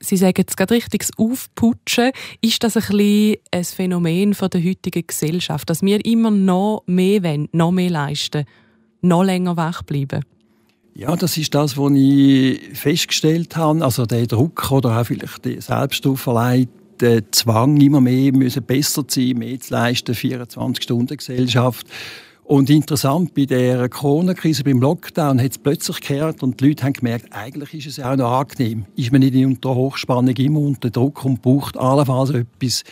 Sie 0.00 0.16
sagen 0.16 0.34
jetzt 0.38 0.56
gerade 0.56 0.74
richtig, 0.74 1.00
das 1.00 1.10
Aufputschen. 1.18 2.12
Ist 2.40 2.62
das 2.62 2.76
ein, 2.76 2.82
bisschen 2.82 3.36
ein 3.50 3.64
Phänomen 3.64 4.34
von 4.34 4.50
der 4.50 4.62
heutigen 4.62 5.06
Gesellschaft, 5.06 5.68
dass 5.70 5.82
wir 5.82 6.04
immer 6.04 6.30
noch 6.30 6.84
mehr 6.86 7.22
wollen, 7.24 7.48
noch 7.52 7.72
mehr 7.72 7.90
leisten, 7.90 8.44
noch 9.00 9.24
länger 9.24 9.56
wach 9.56 9.82
bleiben? 9.82 10.24
Ja, 10.94 11.14
das 11.14 11.36
ist 11.36 11.54
das, 11.54 11.76
was 11.76 11.92
ich 11.94 12.60
festgestellt 12.76 13.56
habe. 13.56 13.84
Also 13.84 14.06
der 14.06 14.26
Druck 14.26 14.70
oder 14.70 15.00
auch 15.00 15.06
vielleicht 15.06 15.44
der 15.44 15.62
selbstauferlegte 15.62 17.30
Zwang, 17.30 17.80
immer 17.80 18.00
mehr 18.00 18.32
müssen 18.32 18.64
besser 18.64 19.04
sein, 19.06 19.38
mehr 19.38 19.60
zu 19.60 19.74
leisten, 19.74 20.14
24-Stunden-Gesellschaft. 20.14 21.86
Und 22.48 22.70
interessant, 22.70 23.34
bei 23.34 23.44
der 23.44 23.90
Corona-Krise, 23.90 24.64
beim 24.64 24.80
Lockdown, 24.80 25.38
hat 25.38 25.50
es 25.50 25.58
plötzlich 25.58 26.00
gehört 26.00 26.42
und 26.42 26.58
die 26.58 26.68
Leute 26.68 26.82
haben 26.84 26.94
gemerkt, 26.94 27.26
eigentlich 27.30 27.74
ist 27.74 27.88
es 27.88 27.96
ja 27.98 28.10
auch 28.10 28.16
noch 28.16 28.32
angenehm. 28.40 28.86
Ist 28.96 29.12
man 29.12 29.20
nicht 29.20 29.34
unter 29.36 29.74
Hochspannung 29.74 30.34
immer 30.34 30.60
unter 30.60 30.88
Druck 30.88 31.26
und 31.26 31.42
braucht 31.42 31.76
allenfalls 31.76 32.30
etwas 32.30 32.84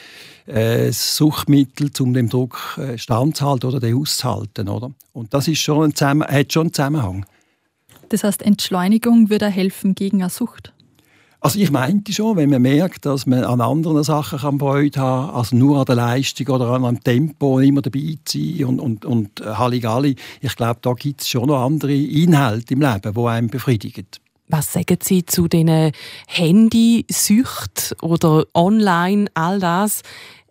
äh, 0.44 0.92
Suchtmittel, 0.92 1.90
um 2.00 2.12
dem 2.12 2.28
Druck 2.28 2.76
äh, 2.76 2.98
standzuhalten 2.98 3.70
oder 3.70 3.80
den 3.80 3.96
auszuhalten. 3.96 4.68
Oder? 4.68 4.92
Und 5.14 5.32
das 5.32 5.48
ist 5.48 5.60
schon 5.60 5.90
ein 5.90 6.20
hat 6.20 6.52
schon 6.52 6.64
einen 6.64 6.74
Zusammenhang. 6.74 7.24
Das 8.10 8.24
heißt, 8.24 8.42
Entschleunigung 8.42 9.30
würde 9.30 9.48
helfen 9.48 9.94
gegen 9.94 10.20
eine 10.20 10.28
Sucht? 10.28 10.74
Also 11.46 11.60
ich 11.60 11.70
meinte 11.70 12.12
schon, 12.12 12.36
wenn 12.36 12.50
man 12.50 12.60
merkt, 12.60 13.06
dass 13.06 13.24
man 13.24 13.44
an 13.44 13.60
anderen 13.60 14.02
Sachen 14.02 14.40
kann 14.40 14.58
Freude 14.58 14.98
haben 14.98 15.28
kann, 15.28 15.36
als 15.36 15.52
nur 15.52 15.78
an 15.78 15.84
der 15.84 15.94
Leistung 15.94 16.48
oder 16.48 16.70
an 16.70 16.84
einem 16.84 17.04
Tempo 17.04 17.60
immer 17.60 17.82
dabei 17.82 18.16
zu 18.24 18.40
sein 18.40 18.64
und, 18.64 18.80
und, 18.80 19.04
und 19.04 19.40
Halligalli, 19.46 20.16
ich 20.40 20.56
glaube, 20.56 20.80
da 20.82 20.92
gibt 20.94 21.20
es 21.20 21.28
schon 21.28 21.46
noch 21.46 21.64
andere 21.64 21.94
Inhalte 21.94 22.74
im 22.74 22.80
Leben, 22.80 23.14
die 23.14 23.26
einem 23.26 23.46
befriedigen. 23.46 24.08
Was 24.48 24.72
sagen 24.72 24.98
Sie 25.00 25.24
zu 25.24 25.46
diesen 25.46 25.92
Handysüchten 26.26 27.96
oder 28.02 28.44
online, 28.52 29.26
all 29.34 29.60
das? 29.60 30.02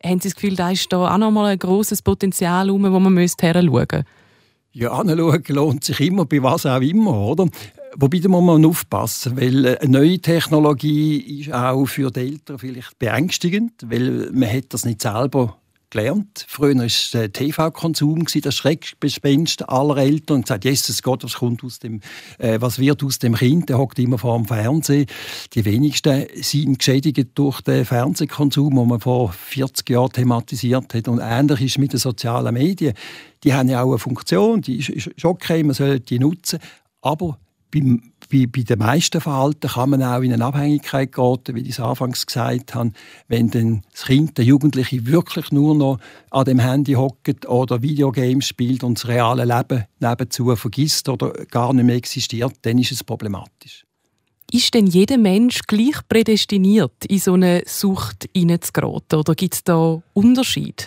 Haben 0.01 0.21
Sie 0.21 0.29
das 0.29 0.35
Gefühl, 0.35 0.55
da 0.55 0.71
ist 0.71 0.93
da 0.93 1.13
auch 1.13 1.17
noch 1.17 1.31
mal 1.31 1.47
ein 1.47 1.59
grosses 1.59 2.01
Potenzial 2.01 2.67
herum, 2.67 2.83
wo 2.83 3.01
man 3.01 3.17
hinschauen 3.17 3.65
müsste? 3.65 4.05
Ja, 4.71 4.91
anschauen 4.91 5.43
lohnt 5.49 5.83
sich 5.83 5.99
immer, 5.99 6.25
bei 6.25 6.41
was 6.43 6.65
auch 6.65 6.81
immer, 6.81 7.17
oder? 7.17 7.47
Wobei 7.97 8.19
da 8.19 8.27
muss 8.27 8.43
man 8.43 8.65
aufpassen, 8.65 9.39
weil 9.39 9.65
äh, 9.65 9.77
eine 9.79 9.91
neue 9.91 10.19
Technologie 10.19 11.39
ist 11.39 11.53
auch 11.53 11.85
für 11.85 12.11
die 12.11 12.19
Eltern 12.21 12.59
vielleicht 12.59 12.99
beängstigend, 12.99 13.71
weil 13.85 14.29
man 14.33 14.51
hat 14.51 14.65
das 14.69 14.83
nicht 14.83 15.01
selber 15.01 15.57
gelernt. 15.89 16.45
Früher 16.49 16.75
war 16.75 16.87
der 17.13 17.31
TV-Konsum, 17.31 18.25
das 18.41 18.55
Schreckgespenst 18.55 19.69
aller 19.69 19.97
Eltern 19.97 20.37
und 20.37 20.41
gesagt, 20.41 20.65
Jesus 20.65 21.01
Gott, 21.01 21.23
was 21.23 21.35
kommt 21.35 21.63
aus 21.63 21.79
dem, 21.79 22.01
äh, 22.37 22.59
was 22.59 22.79
wird 22.79 23.01
aus 23.01 23.19
dem 23.19 23.35
Kind? 23.35 23.69
Der 23.69 23.77
hockt 23.77 23.97
immer 23.99 24.17
vor 24.17 24.35
dem 24.37 24.45
Fernsehen. 24.45 25.05
Die 25.53 25.63
wenigsten 25.63 26.25
sind 26.35 26.79
geschädigt 26.79 27.29
durch 27.35 27.61
den 27.61 27.85
Fernsehkonsum, 27.85 28.75
den 28.75 28.87
man 28.89 28.99
vor 28.99 29.31
40 29.31 29.89
Jahren 29.89 30.11
thematisiert 30.11 30.93
hat. 30.93 31.07
Und 31.07 31.21
ähnlich 31.23 31.61
ist 31.61 31.71
es 31.71 31.77
mit 31.77 31.93
den 31.93 31.99
sozialen 31.99 32.53
Medien. 32.53 32.93
Die 33.45 33.53
haben 33.53 33.69
ja 33.69 33.81
auch 33.81 33.91
eine 33.91 33.99
Funktion, 33.99 34.61
die 34.61 34.79
ist, 34.79 34.89
ist 34.89 35.23
okay, 35.23 35.63
man 35.63 35.75
sollte 35.75 36.01
die 36.01 36.19
nutzen, 36.19 36.59
aber 37.01 37.37
beim 37.75 38.01
bei, 38.31 38.47
bei 38.47 38.63
den 38.63 38.79
meisten 38.79 39.21
Verhalten 39.21 39.69
kann 39.69 39.89
man 39.89 40.03
auch 40.03 40.21
in 40.21 40.33
eine 40.33 40.45
Abhängigkeit 40.45 41.11
geraten, 41.11 41.55
wie 41.55 41.61
ich 41.61 41.69
es 41.69 41.79
anfangs 41.79 42.25
gesagt 42.25 42.75
habe, 42.75 42.91
wenn 43.27 43.49
dann 43.49 43.83
das 43.91 44.05
Kind, 44.05 44.37
der 44.37 44.45
Jugendliche 44.45 45.05
wirklich 45.05 45.51
nur 45.51 45.75
noch 45.75 45.99
an 46.31 46.45
dem 46.45 46.59
Handy 46.59 46.93
hockt 46.93 47.47
oder 47.47 47.81
Videogames 47.81 48.47
spielt 48.47 48.83
und 48.83 48.97
das 48.97 49.07
reale 49.07 49.45
Leben 49.45 49.85
nebenzu 49.99 50.55
vergisst 50.55 51.09
oder 51.09 51.31
gar 51.51 51.73
nicht 51.73 51.85
mehr 51.85 51.95
existiert, 51.95 52.53
dann 52.63 52.77
ist 52.77 52.91
es 52.91 53.03
problematisch. 53.03 53.85
Ist 54.51 54.73
denn 54.73 54.87
jeder 54.87 55.17
Mensch 55.17 55.61
gleich 55.67 56.07
prädestiniert, 56.07 57.05
in 57.07 57.19
so 57.19 57.33
eine 57.33 57.63
Sucht 57.65 58.29
hineinzugeraten? 58.35 59.19
Oder 59.19 59.35
gibt 59.35 59.55
es 59.55 59.63
da 59.63 60.01
Unterschiede? 60.13 60.85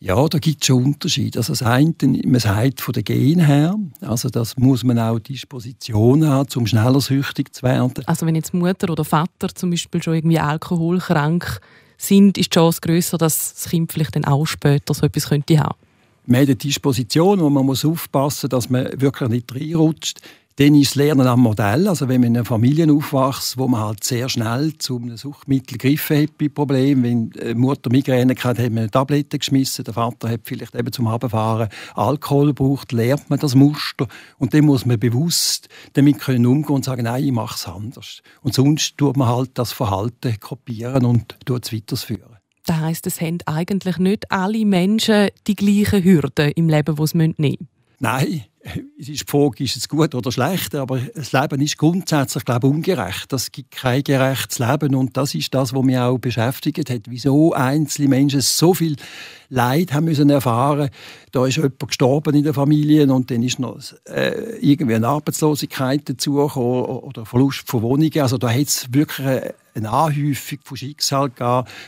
Ja, 0.00 0.28
da 0.28 0.38
gibt 0.38 0.62
es 0.62 0.66
schon 0.66 0.84
Unterschiede. 0.84 1.40
Also 1.40 1.52
das 1.52 1.62
eine, 1.62 1.92
man 2.24 2.40
sagt 2.40 2.80
von 2.80 2.92
den 2.92 3.02
Genen 3.02 3.44
her, 3.44 3.74
also 4.00 4.28
das 4.28 4.56
muss 4.56 4.84
man 4.84 4.98
auch 4.98 5.18
Disposition 5.18 6.24
haben, 6.24 6.48
um 6.54 6.66
schneller 6.68 7.00
süchtig 7.00 7.52
zu 7.52 7.64
werden. 7.64 7.92
Also 8.06 8.24
wenn 8.24 8.36
jetzt 8.36 8.54
Mutter 8.54 8.90
oder 8.90 9.04
Vater 9.04 9.48
zum 9.52 9.70
Beispiel 9.70 10.00
schon 10.00 10.14
irgendwie 10.14 10.38
alkoholkrank 10.38 11.60
sind, 11.96 12.38
ist 12.38 12.54
die 12.54 12.54
Chance 12.54 12.80
grösser, 12.80 13.18
dass 13.18 13.54
das 13.54 13.70
Kind 13.70 13.92
vielleicht 13.92 14.14
dann 14.14 14.24
auch 14.24 14.46
später 14.46 14.94
so 14.94 15.04
etwas 15.04 15.28
könnte 15.28 15.58
haben. 15.58 15.74
Man 16.26 16.42
hat 16.42 16.48
eine 16.48 16.56
Disposition, 16.56 17.40
wo 17.40 17.50
man 17.50 17.66
muss 17.66 17.84
aufpassen 17.84 18.46
muss, 18.46 18.50
dass 18.50 18.70
man 18.70 19.00
wirklich 19.00 19.28
nicht 19.30 19.52
reinrutscht. 19.52 20.20
Dann 20.58 20.74
ist 20.74 20.90
das 20.90 20.94
Lernen 20.96 21.28
am 21.28 21.42
Modell. 21.42 21.86
Also 21.86 22.08
wenn 22.08 22.20
man 22.20 22.30
in 22.30 22.36
einer 22.38 22.44
Familie 22.44 22.92
aufwächst, 22.92 23.58
wo 23.58 23.68
man 23.68 23.80
halt 23.80 24.02
sehr 24.02 24.28
schnell 24.28 24.76
zu 24.76 24.96
einem 24.96 25.16
Suchtmittel 25.16 25.78
gegriffen 25.78 26.22
hat 26.22 26.36
bei 26.36 26.48
Problemen. 26.48 27.04
Wenn 27.04 27.30
die 27.30 27.54
Mutter 27.54 27.90
Migräne 27.92 28.34
hatte, 28.34 28.64
hat 28.64 28.70
man 28.70 28.78
eine 28.78 28.90
Tablette 28.90 29.38
geschmissen. 29.38 29.84
Der 29.84 29.94
Vater 29.94 30.28
hat 30.28 30.40
vielleicht 30.42 30.74
eben 30.74 30.90
zum 30.90 31.06
Abfahren 31.06 31.68
Alkohol 31.94 32.48
gebraucht. 32.48 32.90
Lernt 32.90 33.30
man 33.30 33.38
das 33.38 33.54
Muster. 33.54 34.08
Und 34.38 34.52
dann 34.52 34.64
muss 34.64 34.84
man 34.84 34.98
bewusst 34.98 35.68
damit 35.92 36.18
können 36.18 36.44
umgehen 36.44 36.74
und 36.74 36.84
sagen, 36.84 37.04
nein, 37.04 37.22
ich 37.22 37.30
mache 37.30 37.54
es 37.54 37.68
anders. 37.68 38.22
Und 38.42 38.52
sonst 38.52 38.98
tut 38.98 39.16
man 39.16 39.28
halt 39.28 39.50
das 39.54 39.70
Verhalten 39.70 40.40
kopieren 40.40 41.04
und 41.04 41.36
tut 41.46 41.66
es 41.66 41.72
weiterführen. 41.72 42.36
Das 42.66 42.78
heisst, 42.78 43.06
es 43.06 43.20
haben 43.20 43.38
eigentlich 43.46 43.98
nicht 43.98 44.28
alle 44.32 44.66
Menschen 44.66 45.28
die 45.46 45.54
gleichen 45.54 46.02
Hürden 46.02 46.50
im 46.50 46.68
Leben, 46.68 46.96
die 46.96 47.06
sie 47.06 47.16
nehmen 47.16 47.34
müssen. 47.38 47.68
Nein, 48.00 48.44
es 48.98 49.08
ist 49.08 49.22
die 49.22 49.30
Frage, 49.30 49.64
ist 49.64 49.76
es 49.76 49.88
gut 49.88 50.14
oder 50.14 50.30
schlecht, 50.32 50.74
aber 50.74 50.98
das 50.98 51.32
Leben 51.32 51.60
ist 51.60 51.78
grundsätzlich, 51.78 52.44
glaube 52.44 52.66
ich, 52.66 52.72
ungerecht. 52.72 53.32
Es 53.32 53.50
gibt 53.50 53.72
kein 53.72 54.02
gerechtes 54.02 54.58
Leben 54.58 54.94
und 54.94 55.16
das 55.16 55.34
ist 55.34 55.52
das, 55.54 55.74
was 55.74 55.82
mich 55.82 55.98
auch 55.98 56.18
beschäftigt 56.18 56.90
hat. 56.90 57.02
Wieso 57.08 57.52
einzelne 57.52 58.08
Menschen 58.08 58.40
so 58.40 58.74
viel 58.74 58.96
Leid 59.50 59.92
haben 59.92 60.04
müssen 60.04 60.30
erfahren. 60.30 60.90
Da 61.32 61.46
ist 61.46 61.56
jemand 61.56 61.78
gestorben 61.78 62.34
in 62.34 62.44
der 62.44 62.54
Familie 62.54 63.10
und 63.12 63.30
dann 63.30 63.42
ist 63.42 63.58
noch 63.58 63.78
äh, 64.04 64.58
irgendwie 64.60 64.94
eine 64.94 65.08
Arbeitslosigkeit 65.08 66.08
dazugekommen 66.08 66.84
oder 66.84 67.24
Verlust 67.24 67.68
von 67.68 67.82
Wohnungen. 67.82 68.20
Also 68.20 68.38
da 68.38 68.50
hat 68.50 68.66
es 68.66 68.92
wirklich 68.92 69.26
eine, 69.26 69.54
eine 69.74 69.90
Anhäufung 69.90 70.58
von 70.64 70.76
Schicksal 70.76 71.30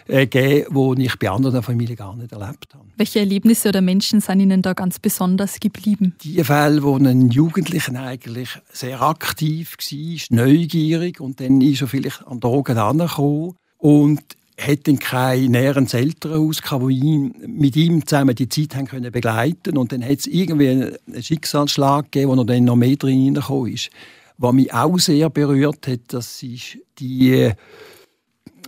äh, 0.07 0.27
gegeben, 0.27 0.97
die 0.97 1.05
ich 1.05 1.19
bei 1.19 1.31
anderen 1.31 1.63
Familien 1.63 1.97
gar 1.97 2.17
nicht 2.17 2.33
erlebt 2.33 2.75
habe. 2.75 2.85
Welche 2.97 3.21
Erlebnisse 3.21 3.69
oder 3.69 3.81
Menschen 3.83 4.21
sind 4.21 4.41
Ihnen 4.41 4.63
da 4.63 4.73
ganz 4.73 4.99
besonders 4.99 5.61
geblieben? 5.61 6.15
Die 6.23 6.43
Fälle, 6.45 6.83
wo 6.83 6.97
ein 6.97 7.31
Jugendlicher 7.31 7.95
eigentlich 8.01 8.59
sehr 8.73 9.03
aktiv 9.03 9.77
war, 9.79 10.37
neugierig 10.37 11.21
und 11.21 11.41
dann 11.41 11.61
ist 11.61 11.83
er 11.83 11.89
vielleicht 11.89 12.27
an 12.27 12.41
Drogen 12.41 12.79
angekommen 12.79 13.57
und 13.79 14.23
hat 14.61 14.87
dann 14.87 14.99
kein 14.99 15.51
näheres 15.51 15.95
Elternhaus 15.95 16.63
gehabt, 16.63 16.85
die 16.89 16.99
ihn, 16.99 17.35
mit 17.47 17.77
ihm 17.77 18.07
zusammen 18.07 18.35
die 18.35 18.49
Zeit 18.49 18.77
haben 18.77 18.87
können 18.87 19.11
begleiten 19.11 19.77
und 19.77 19.93
dann 19.93 20.05
hat 20.05 20.19
es 20.19 20.27
irgendwie 20.27 20.69
einen 20.69 21.23
Schicksalsschlag 21.23 22.13
gegeben, 22.13 22.31
wo 22.31 22.41
er 22.41 22.45
dann 22.45 22.65
noch 22.65 22.77
mehr 22.77 22.97
drin 22.97 23.19
hineingekommen 23.19 23.73
ist. 23.73 23.91
Was 24.39 24.53
mich 24.53 24.73
auch 24.73 24.99
sehr 24.99 25.31
berührt 25.31 25.87
hat, 25.87 26.01
das 26.09 26.43
ist 26.43 26.79
die 26.99 27.33
äh, 27.33 27.55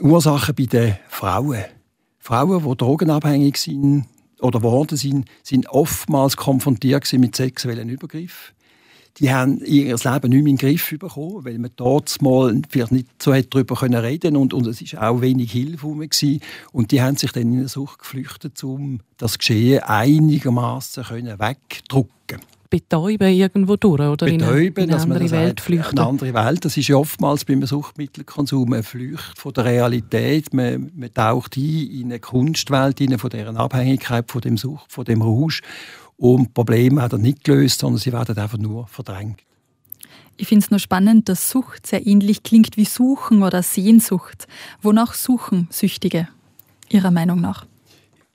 Ursache 0.00 0.52
bei 0.52 0.66
den 0.66 0.96
Frauen. 1.08 1.64
Frauen, 2.18 2.62
die 2.62 2.76
drogenabhängig 2.76 3.56
sind 3.56 4.06
oder 4.40 4.58
geworden 4.58 4.96
sind, 4.96 5.28
sind 5.42 5.68
oftmals 5.68 6.36
konfrontiert 6.36 7.10
mit 7.14 7.36
sexuellen 7.36 7.88
Übergriffen 7.88 8.54
die 9.18 9.32
haben 9.32 9.58
ihr 9.64 9.96
Leben 10.04 10.30
nicht 10.30 10.42
mehr 10.42 10.50
in 10.50 10.56
den 10.56 10.58
Griff 10.58 10.94
bekommen, 10.98 11.44
weil 11.44 11.58
man 11.58 11.70
dort 11.76 12.20
mal 12.22 12.60
vielleicht 12.70 12.92
nicht 12.92 13.22
so 13.22 13.32
darüber 13.32 13.80
reden 14.02 14.36
und, 14.36 14.54
und 14.54 14.66
es 14.66 14.92
war 14.94 15.10
auch 15.10 15.20
wenig 15.20 15.52
Hilfe 15.52 15.86
rum 15.86 16.00
gewesen. 16.00 16.40
Und 16.72 16.90
die 16.92 17.02
haben 17.02 17.16
sich 17.16 17.32
dann 17.32 17.42
in 17.42 17.58
eine 17.58 17.68
Sucht 17.68 18.00
geflüchtet, 18.00 18.62
um 18.64 19.00
das 19.18 19.38
Geschehen 19.38 19.82
einigermaßen 19.82 21.04
wegdrücken 21.38 22.40
betäuben 22.72 23.28
irgendwo 23.28 23.76
durch 23.76 24.00
oder 24.00 24.24
betäuben, 24.24 24.38
in 24.38 24.42
eine, 24.42 24.64
in 24.64 24.90
eine 24.94 25.02
andere 25.02 25.30
Welt 25.30 25.60
flüchten. 25.60 25.98
Eine 25.98 26.08
andere 26.08 26.32
Welt. 26.32 26.64
Das 26.64 26.74
ist 26.78 26.88
ja 26.88 26.96
oftmals 26.96 27.44
beim 27.44 27.66
Suchtmittelkonsum 27.66 28.72
eine 28.72 28.82
Flucht 28.82 29.38
von 29.38 29.52
der 29.52 29.66
Realität. 29.66 30.54
Man, 30.54 30.90
man 30.96 31.12
taucht 31.12 31.58
ein 31.58 31.62
in 31.62 32.04
eine 32.06 32.18
Kunstwelt, 32.18 32.98
in 33.02 33.18
von 33.18 33.28
deren 33.28 33.58
Abhängigkeit 33.58 34.30
von 34.30 34.40
dem 34.40 34.56
Sucht, 34.56 34.90
von 34.90 35.04
dem 35.04 35.20
Rausch 35.20 35.60
und 36.22 36.54
Probleme 36.54 37.02
hat 37.02 37.14
er 37.14 37.18
nicht 37.18 37.42
gelöst, 37.42 37.80
sondern 37.80 37.98
sie 37.98 38.12
werden 38.12 38.38
einfach 38.38 38.56
nur 38.56 38.86
verdrängt. 38.86 39.40
Ich 40.36 40.46
finde 40.46 40.64
es 40.64 40.70
nur 40.70 40.78
spannend, 40.78 41.28
dass 41.28 41.50
Sucht 41.50 41.84
sehr 41.84 42.06
ähnlich 42.06 42.44
klingt 42.44 42.76
wie 42.76 42.84
Suchen 42.84 43.42
oder 43.42 43.64
Sehnsucht. 43.64 44.46
Wonach 44.80 45.14
suchen 45.14 45.66
Süchtige, 45.72 46.28
Ihrer 46.88 47.10
Meinung 47.10 47.40
nach? 47.40 47.66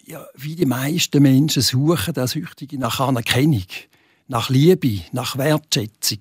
Ja, 0.05 0.25
wie 0.35 0.55
die 0.55 0.65
meisten 0.65 1.23
Menschen 1.23 1.61
suchen 1.61 2.13
der 2.13 2.27
Süchtige 2.27 2.77
nach 2.77 2.99
Anerkennung, 2.99 3.63
nach 4.27 4.49
Liebe, 4.49 5.03
nach 5.13 5.37
Wertschätzung. 5.37 6.19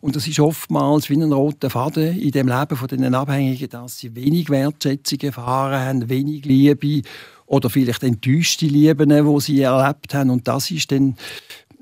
Und 0.00 0.16
das 0.16 0.28
ist 0.28 0.38
oftmals 0.38 1.08
wie 1.08 1.16
ein 1.16 1.32
roter 1.32 1.70
Faden 1.70 2.20
in 2.20 2.30
dem 2.30 2.48
Leben 2.48 2.76
von 2.76 2.88
den 2.88 3.14
Abhängigen, 3.14 3.70
dass 3.70 4.00
sie 4.00 4.14
wenig 4.14 4.50
Wertschätzung 4.50 5.20
erfahren 5.20 5.80
haben, 5.80 6.08
wenig 6.10 6.44
Liebe 6.44 7.00
oder 7.46 7.70
vielleicht 7.70 8.02
enttäuschte 8.02 8.66
Lieben, 8.66 9.08
die 9.08 9.40
sie 9.40 9.62
erlebt 9.62 10.14
haben. 10.14 10.30
Und 10.30 10.48
das 10.48 10.70
ist 10.70 10.92
dann 10.92 11.16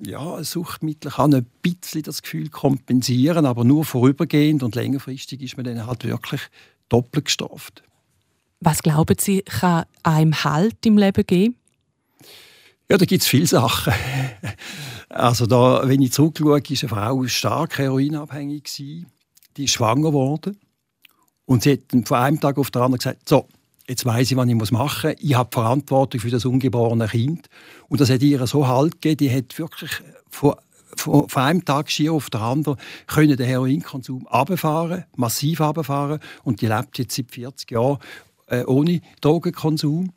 ja, 0.02 0.34
ein 0.34 0.44
Suchtmittel 0.44 1.10
kann 1.10 1.34
ein 1.34 1.46
bisschen 1.62 2.02
das 2.02 2.22
Gefühl 2.22 2.48
kompensieren, 2.48 3.46
aber 3.46 3.64
nur 3.64 3.84
vorübergehend 3.84 4.62
und 4.62 4.74
längerfristig 4.74 5.40
ist 5.42 5.56
man 5.56 5.64
dann 5.64 5.86
halt 5.86 6.04
wirklich 6.04 6.40
doppelt 6.88 7.26
gestraft. 7.26 7.82
Was 8.60 8.82
glauben 8.82 9.16
Sie, 9.18 9.42
kann 9.42 9.84
einem 10.02 10.44
Halt 10.44 10.84
im 10.86 10.98
Leben 10.98 11.26
geben? 11.26 11.56
Ja, 12.90 12.98
da 12.98 13.04
gibt 13.04 13.22
es 13.22 13.28
viele 13.28 13.46
Sachen. 13.46 13.92
Also 15.10 15.46
da, 15.46 15.86
wenn 15.86 16.02
ich 16.02 16.10
zurückschaue, 16.10 16.60
ist 16.68 16.82
eine 16.82 16.88
Frau 16.88 17.24
stark 17.28 17.78
heroinabhängig 17.78 18.64
gewesen. 18.64 19.06
Die 19.56 19.64
ist 19.64 19.72
schwanger 19.72 20.08
geworden 20.08 20.58
und 21.44 21.62
sie 21.62 21.74
hat 21.74 22.08
von 22.08 22.16
einem 22.16 22.40
Tag 22.40 22.58
auf 22.58 22.72
den 22.72 22.82
anderen 22.82 22.98
gesagt, 22.98 23.28
so, 23.28 23.46
jetzt 23.88 24.04
weiß 24.04 24.30
ich, 24.30 24.36
was 24.36 24.48
ich 24.48 24.54
machen 24.72 25.10
muss. 25.10 25.20
Ich 25.20 25.34
habe 25.34 25.50
Verantwortung 25.52 26.20
für 26.20 26.30
das 26.30 26.44
ungeborene 26.44 27.06
Kind. 27.08 27.48
Und 27.88 28.00
das 28.00 28.10
hat 28.10 28.22
ihr 28.22 28.46
so 28.46 28.66
Halt 28.66 29.00
gegeben, 29.00 29.16
die 29.18 29.36
hat 29.36 29.58
wirklich 29.58 29.90
von, 30.30 30.54
von, 30.96 31.28
von 31.28 31.42
einem 31.42 31.64
Tag 31.64 31.90
schier 31.90 32.12
auf 32.12 32.30
den 32.30 32.40
anderen 32.40 32.78
können 33.06 33.36
den 33.36 33.46
Heroinkonsum 33.46 34.26
abfahren, 34.26 35.04
massiv 35.16 35.60
abfahren. 35.60 36.20
Und 36.42 36.60
die 36.60 36.66
lebt 36.66 36.98
jetzt 36.98 37.16
seit 37.16 37.30
40 37.30 37.70
Jahren 37.70 37.98
äh, 38.48 38.64
ohne 38.64 39.00
Drogenkonsum. 39.20 40.12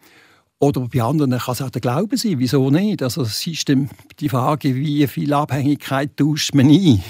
Oder 0.59 0.87
bei 0.87 1.03
anderen 1.03 1.37
kann 1.37 1.53
es 1.53 1.61
auch 1.61 1.69
der 1.69 1.81
Glaube 1.81 2.17
sein, 2.17 2.39
wieso 2.39 2.71
nicht? 2.71 3.03
Also 3.03 3.21
es 3.21 3.45
ist 3.45 3.71
die 4.19 4.29
Frage, 4.29 4.75
wie 4.75 5.05
viel 5.05 5.31
Abhängigkeit 5.31 6.17
tauscht 6.17 6.55
man 6.55 6.69
ein. 6.69 7.03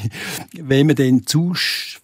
Wenn 0.53 0.87
man 0.87 0.97
dann 0.97 1.25
zu 1.25 1.53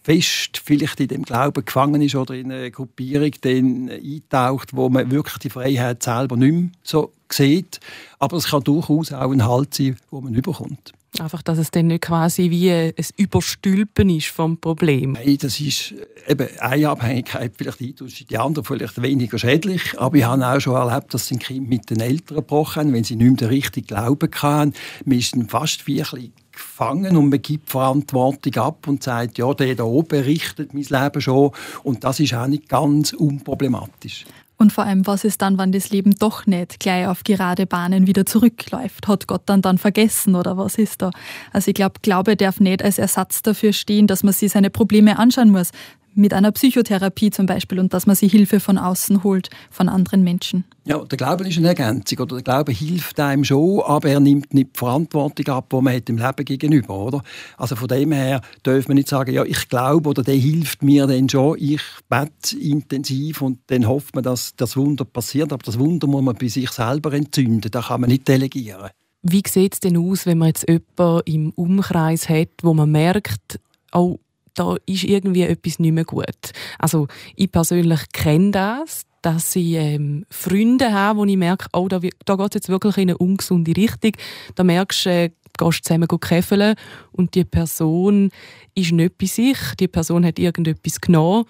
fest 0.03 0.61
vielleicht 0.63 1.01
in 1.01 1.09
dem 1.09 1.23
Glauben 1.23 1.65
gefangen 1.65 2.01
ist 2.01 2.15
oder 2.15 2.33
in 2.33 2.49
eine 2.49 2.71
Gruppierung 2.71 3.31
dann 3.41 3.89
eintaucht, 3.89 4.73
wo 4.73 4.87
man 4.87 5.11
wirklich 5.11 5.37
die 5.39 5.49
Freiheit 5.49 6.01
selber 6.01 6.37
nicht 6.37 6.53
mehr 6.53 6.69
so 6.81 7.11
sieht. 7.29 7.81
Aber 8.19 8.37
es 8.37 8.47
kann 8.47 8.63
durchaus 8.63 9.11
auch 9.11 9.31
ein 9.31 9.45
Halt 9.45 9.73
sein, 9.73 9.97
wo 10.11 10.21
man 10.21 10.33
überkommt. 10.33 10.93
Einfach, 11.19 11.43
dass 11.43 11.59
es 11.59 11.69
dann 11.69 11.87
nicht 11.87 12.01
quasi 12.01 12.49
wie 12.49 12.71
ein 12.71 12.93
Überstülpen 13.17 14.09
ist 14.09 14.27
vom 14.27 14.57
Problem. 14.57 15.13
Nein, 15.13 15.37
das 15.39 15.59
ist 15.59 15.93
eben 16.27 16.47
eine 16.59 16.89
Abhängigkeit 16.89 17.53
vielleicht 17.55 17.81
eintauschen, 17.81 18.27
die 18.27 18.37
andere 18.37 18.65
vielleicht 18.65 19.01
weniger 19.01 19.37
schädlich. 19.37 19.99
Aber 19.99 20.17
ich 20.17 20.23
habe 20.23 20.45
auch 20.45 20.59
schon 20.59 20.75
erlebt, 20.75 21.13
dass 21.13 21.27
die 21.27 21.37
Kinder 21.37 21.69
mit 21.69 21.89
den 21.89 21.99
Eltern 21.99 22.37
gebrochen 22.37 22.81
haben, 22.81 22.93
wenn 22.93 23.03
sie 23.03 23.15
nicht 23.15 23.41
mehr 23.41 23.49
richtig 23.49 23.87
glauben 23.87 24.31
können. 24.31 24.73
Man 25.05 25.19
ist 25.19 25.35
dann 25.35 25.47
fast 25.47 25.85
wie 25.85 26.01
ein 26.01 26.09
bisschen 26.09 26.33
gefangen 26.51 27.17
und 27.17 27.29
man 27.29 27.41
gibt 27.41 27.69
Verantwortung 27.69 28.55
ab 28.55 28.87
und 28.87 29.03
sagt, 29.03 29.37
ja, 29.37 29.53
der 29.53 29.75
da 29.75 29.83
oben 29.83 30.21
richtet 30.21 30.73
mein 30.73 30.83
Leben 30.83 31.21
schon. 31.21 31.51
Und 31.83 32.03
das 32.03 32.19
ist 32.19 32.33
auch 32.33 32.47
nicht 32.47 32.69
ganz 32.69 33.13
unproblematisch. 33.13 34.25
Und 34.63 34.71
vor 34.71 34.85
allem, 34.85 35.05
was 35.05 35.25
ist 35.25 35.41
dann, 35.41 35.57
wenn 35.57 35.73
das 35.73 35.89
Leben 35.89 36.15
doch 36.17 36.45
nicht 36.45 36.79
gleich 36.79 37.05
auf 37.05 37.25
gerade 37.25 37.65
Bahnen 37.65 38.07
wieder 38.07 38.25
zurückläuft? 38.25 39.09
Hat 39.09 39.27
Gott 39.27 39.41
dann 39.47 39.61
dann 39.61 39.77
vergessen 39.77 40.35
oder 40.35 40.55
was 40.55 40.75
ist 40.75 41.01
da? 41.01 41.11
Also 41.51 41.67
ich 41.67 41.75
glaube, 41.75 41.95
Glaube 42.01 42.37
darf 42.37 42.61
nicht 42.61 42.81
als 42.81 42.97
Ersatz 42.97 43.41
dafür 43.41 43.73
stehen, 43.73 44.07
dass 44.07 44.23
man 44.23 44.31
sich 44.31 44.53
seine 44.53 44.69
Probleme 44.69 45.19
anschauen 45.19 45.49
muss. 45.49 45.71
Mit 46.15 46.33
einer 46.33 46.51
Psychotherapie 46.51 47.31
zum 47.31 47.45
Beispiel 47.45 47.79
und 47.79 47.93
dass 47.93 48.05
man 48.05 48.15
sich 48.15 48.31
Hilfe 48.31 48.59
von 48.59 48.77
außen 48.77 49.23
holt, 49.23 49.49
von 49.69 49.89
anderen 49.89 50.23
Menschen. 50.23 50.63
Ja, 50.85 50.97
der 50.99 51.17
Glaube 51.17 51.47
ist 51.47 51.57
eine 51.57 51.69
Ergänzung 51.69 52.19
oder 52.19 52.35
der 52.35 52.43
Glaube 52.43 52.71
hilft 52.71 53.19
einem 53.19 53.43
schon, 53.43 53.81
aber 53.81 54.09
er 54.09 54.19
nimmt 54.19 54.53
nicht 54.53 54.75
die 54.75 54.79
Verantwortung 54.79 55.47
ab, 55.53 55.69
die 55.71 55.81
man 55.81 55.93
hat 55.95 56.09
im 56.09 56.17
Leben 56.17 56.45
gegenüber, 56.45 56.97
oder? 56.97 57.23
Also 57.57 57.75
von 57.75 57.87
dem 57.87 58.11
her 58.11 58.41
dürfen 58.65 58.89
wir 58.89 58.95
nicht 58.95 59.07
sagen, 59.07 59.33
ja, 59.33 59.43
ich 59.43 59.69
glaube 59.69 60.09
oder 60.09 60.23
der 60.23 60.35
hilft 60.35 60.83
mir 60.83 61.07
dann 61.07 61.29
schon, 61.29 61.57
ich 61.59 61.81
bete 62.09 62.57
intensiv 62.59 63.41
und 63.41 63.59
dann 63.67 63.87
hofft 63.87 64.15
man, 64.15 64.23
dass 64.23 64.55
das 64.55 64.75
Wunder 64.75 65.05
passiert, 65.05 65.53
aber 65.53 65.63
das 65.63 65.79
Wunder 65.79 66.07
muss 66.07 66.23
man 66.23 66.35
bei 66.35 66.47
sich 66.47 66.69
selber 66.71 67.13
entzünden, 67.13 67.71
da 67.71 67.81
kann 67.81 68.01
man 68.01 68.09
nicht 68.09 68.27
delegieren. 68.27 68.89
Wie 69.21 69.41
sieht 69.47 69.75
es 69.75 69.79
denn 69.79 69.95
aus, 69.95 70.25
wenn 70.25 70.37
man 70.37 70.49
jetzt 70.49 70.67
jemanden 70.67 71.21
im 71.25 71.49
Umkreis 71.51 72.27
hat, 72.27 72.49
wo 72.61 72.73
man 72.73 72.91
merkt, 72.91 73.57
oh, 73.93 74.17
da 74.55 74.75
ist 74.85 75.03
irgendwie 75.03 75.43
etwas 75.43 75.79
nicht 75.79 75.93
mehr 75.93 76.05
gut. 76.05 76.51
Also 76.79 77.07
ich 77.35 77.51
persönlich 77.51 78.01
kenne 78.11 78.51
das, 78.51 79.05
dass 79.21 79.55
ich 79.55 79.73
ähm, 79.73 80.25
Freunde 80.29 80.91
habe, 80.91 81.19
wo 81.19 81.25
ich 81.25 81.37
merke, 81.37 81.67
oh, 81.73 81.87
da, 81.87 81.99
da 82.25 82.35
geht 82.35 82.47
es 82.49 82.55
jetzt 82.55 82.69
wirklich 82.69 82.97
in 82.97 83.09
eine 83.09 83.17
ungesunde 83.17 83.75
Richtung. 83.75 84.11
Da 84.55 84.63
merkst 84.63 85.05
du, 85.05 85.09
äh, 85.09 85.29
gehst 85.57 85.85
zusammen 85.85 86.07
käfeln 86.07 86.75
und 87.11 87.35
die 87.35 87.45
Person 87.45 88.29
ist 88.75 88.91
nicht 88.91 89.17
bei 89.17 89.25
sich, 89.25 89.57
die 89.79 89.87
Person 89.87 90.25
hat 90.25 90.39
irgendetwas 90.39 90.99
genommen. 90.99 91.45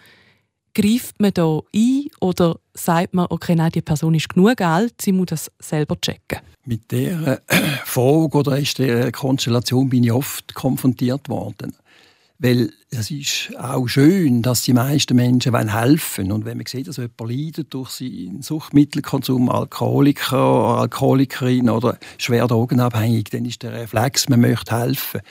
Greift 0.75 1.19
man 1.19 1.31
da 1.33 1.60
ein 1.74 2.07
oder 2.19 2.57
sagt 2.74 3.13
man, 3.13 3.27
okay, 3.29 3.55
nein, 3.55 3.72
die 3.72 3.81
Person 3.81 4.15
ist 4.15 4.29
genug 4.29 4.60
alt, 4.60 4.95
sie 5.00 5.12
muss 5.12 5.27
das 5.27 5.51
selber 5.60 6.00
checken? 6.01 6.39
Mit 6.65 6.91
der 6.91 7.41
äh, 7.48 7.57
Frage 7.86 8.38
oder 8.38 8.57
ist 8.57 8.79
der 8.79 9.12
Konstellation 9.12 9.89
bin 9.89 10.03
ich 10.03 10.12
oft 10.12 10.53
konfrontiert 10.53 11.29
worden. 11.29 11.75
Weil 12.43 12.73
es 12.89 13.09
ist 13.09 13.55
auch 13.57 13.88
schön, 13.88 14.41
dass 14.41 14.63
die 14.63 14.73
meisten 14.73 15.15
Menschen 15.15 15.55
helfen 15.55 16.25
wollen. 16.25 16.31
Und 16.33 16.43
wenn 16.43 16.57
man 16.57 16.65
sieht, 16.65 16.89
dass 16.89 16.97
jemand 16.97 17.21
leidet 17.21 17.73
durch 17.73 17.91
seinen 17.91 18.41
Suchtmittelkonsum, 18.41 19.50
Alkoholiker, 19.50 20.35
Alkoholikerin 20.35 21.69
oder 21.69 21.97
schwer 22.17 22.45
drogenabhängig, 22.45 23.29
dann 23.29 23.45
ist 23.45 23.63
der 23.63 23.71
Reflex, 23.71 24.27
man 24.27 24.41
möchte 24.41 24.77
helfen. 24.77 25.21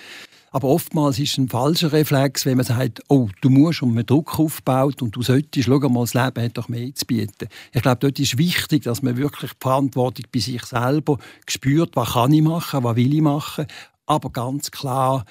Aber 0.52 0.68
oftmals 0.68 1.18
ist 1.18 1.32
es 1.32 1.36
ein 1.38 1.50
falscher 1.50 1.92
Reflex, 1.92 2.46
wenn 2.46 2.56
man 2.56 2.64
sagt, 2.64 3.02
oh, 3.08 3.28
du 3.42 3.50
musst 3.50 3.82
und 3.82 3.92
man 3.92 4.06
Druck 4.06 4.38
aufbaut 4.38 5.02
und 5.02 5.14
du 5.14 5.20
solltest, 5.20 5.66
schau 5.66 5.80
mal, 5.90 6.04
das 6.04 6.14
Leben 6.14 6.42
hat 6.42 6.56
doch 6.56 6.70
mehr 6.70 6.94
zu 6.94 7.04
bieten. 7.04 7.48
Ich 7.74 7.82
glaube, 7.82 7.98
dort 8.00 8.18
ist 8.20 8.38
wichtig, 8.38 8.84
dass 8.84 9.02
man 9.02 9.18
wirklich 9.18 9.50
die 9.50 9.58
Verantwortung 9.60 10.24
bei 10.32 10.40
sich 10.40 10.64
selber 10.64 11.18
spürt, 11.46 11.94
was 11.94 12.12
kann 12.12 12.32
ich 12.32 12.40
machen, 12.40 12.84
was 12.84 12.96
will 12.96 13.12
ich 13.12 13.20
machen, 13.20 13.66
aber 14.06 14.30
ganz 14.30 14.70
klar 14.70 15.26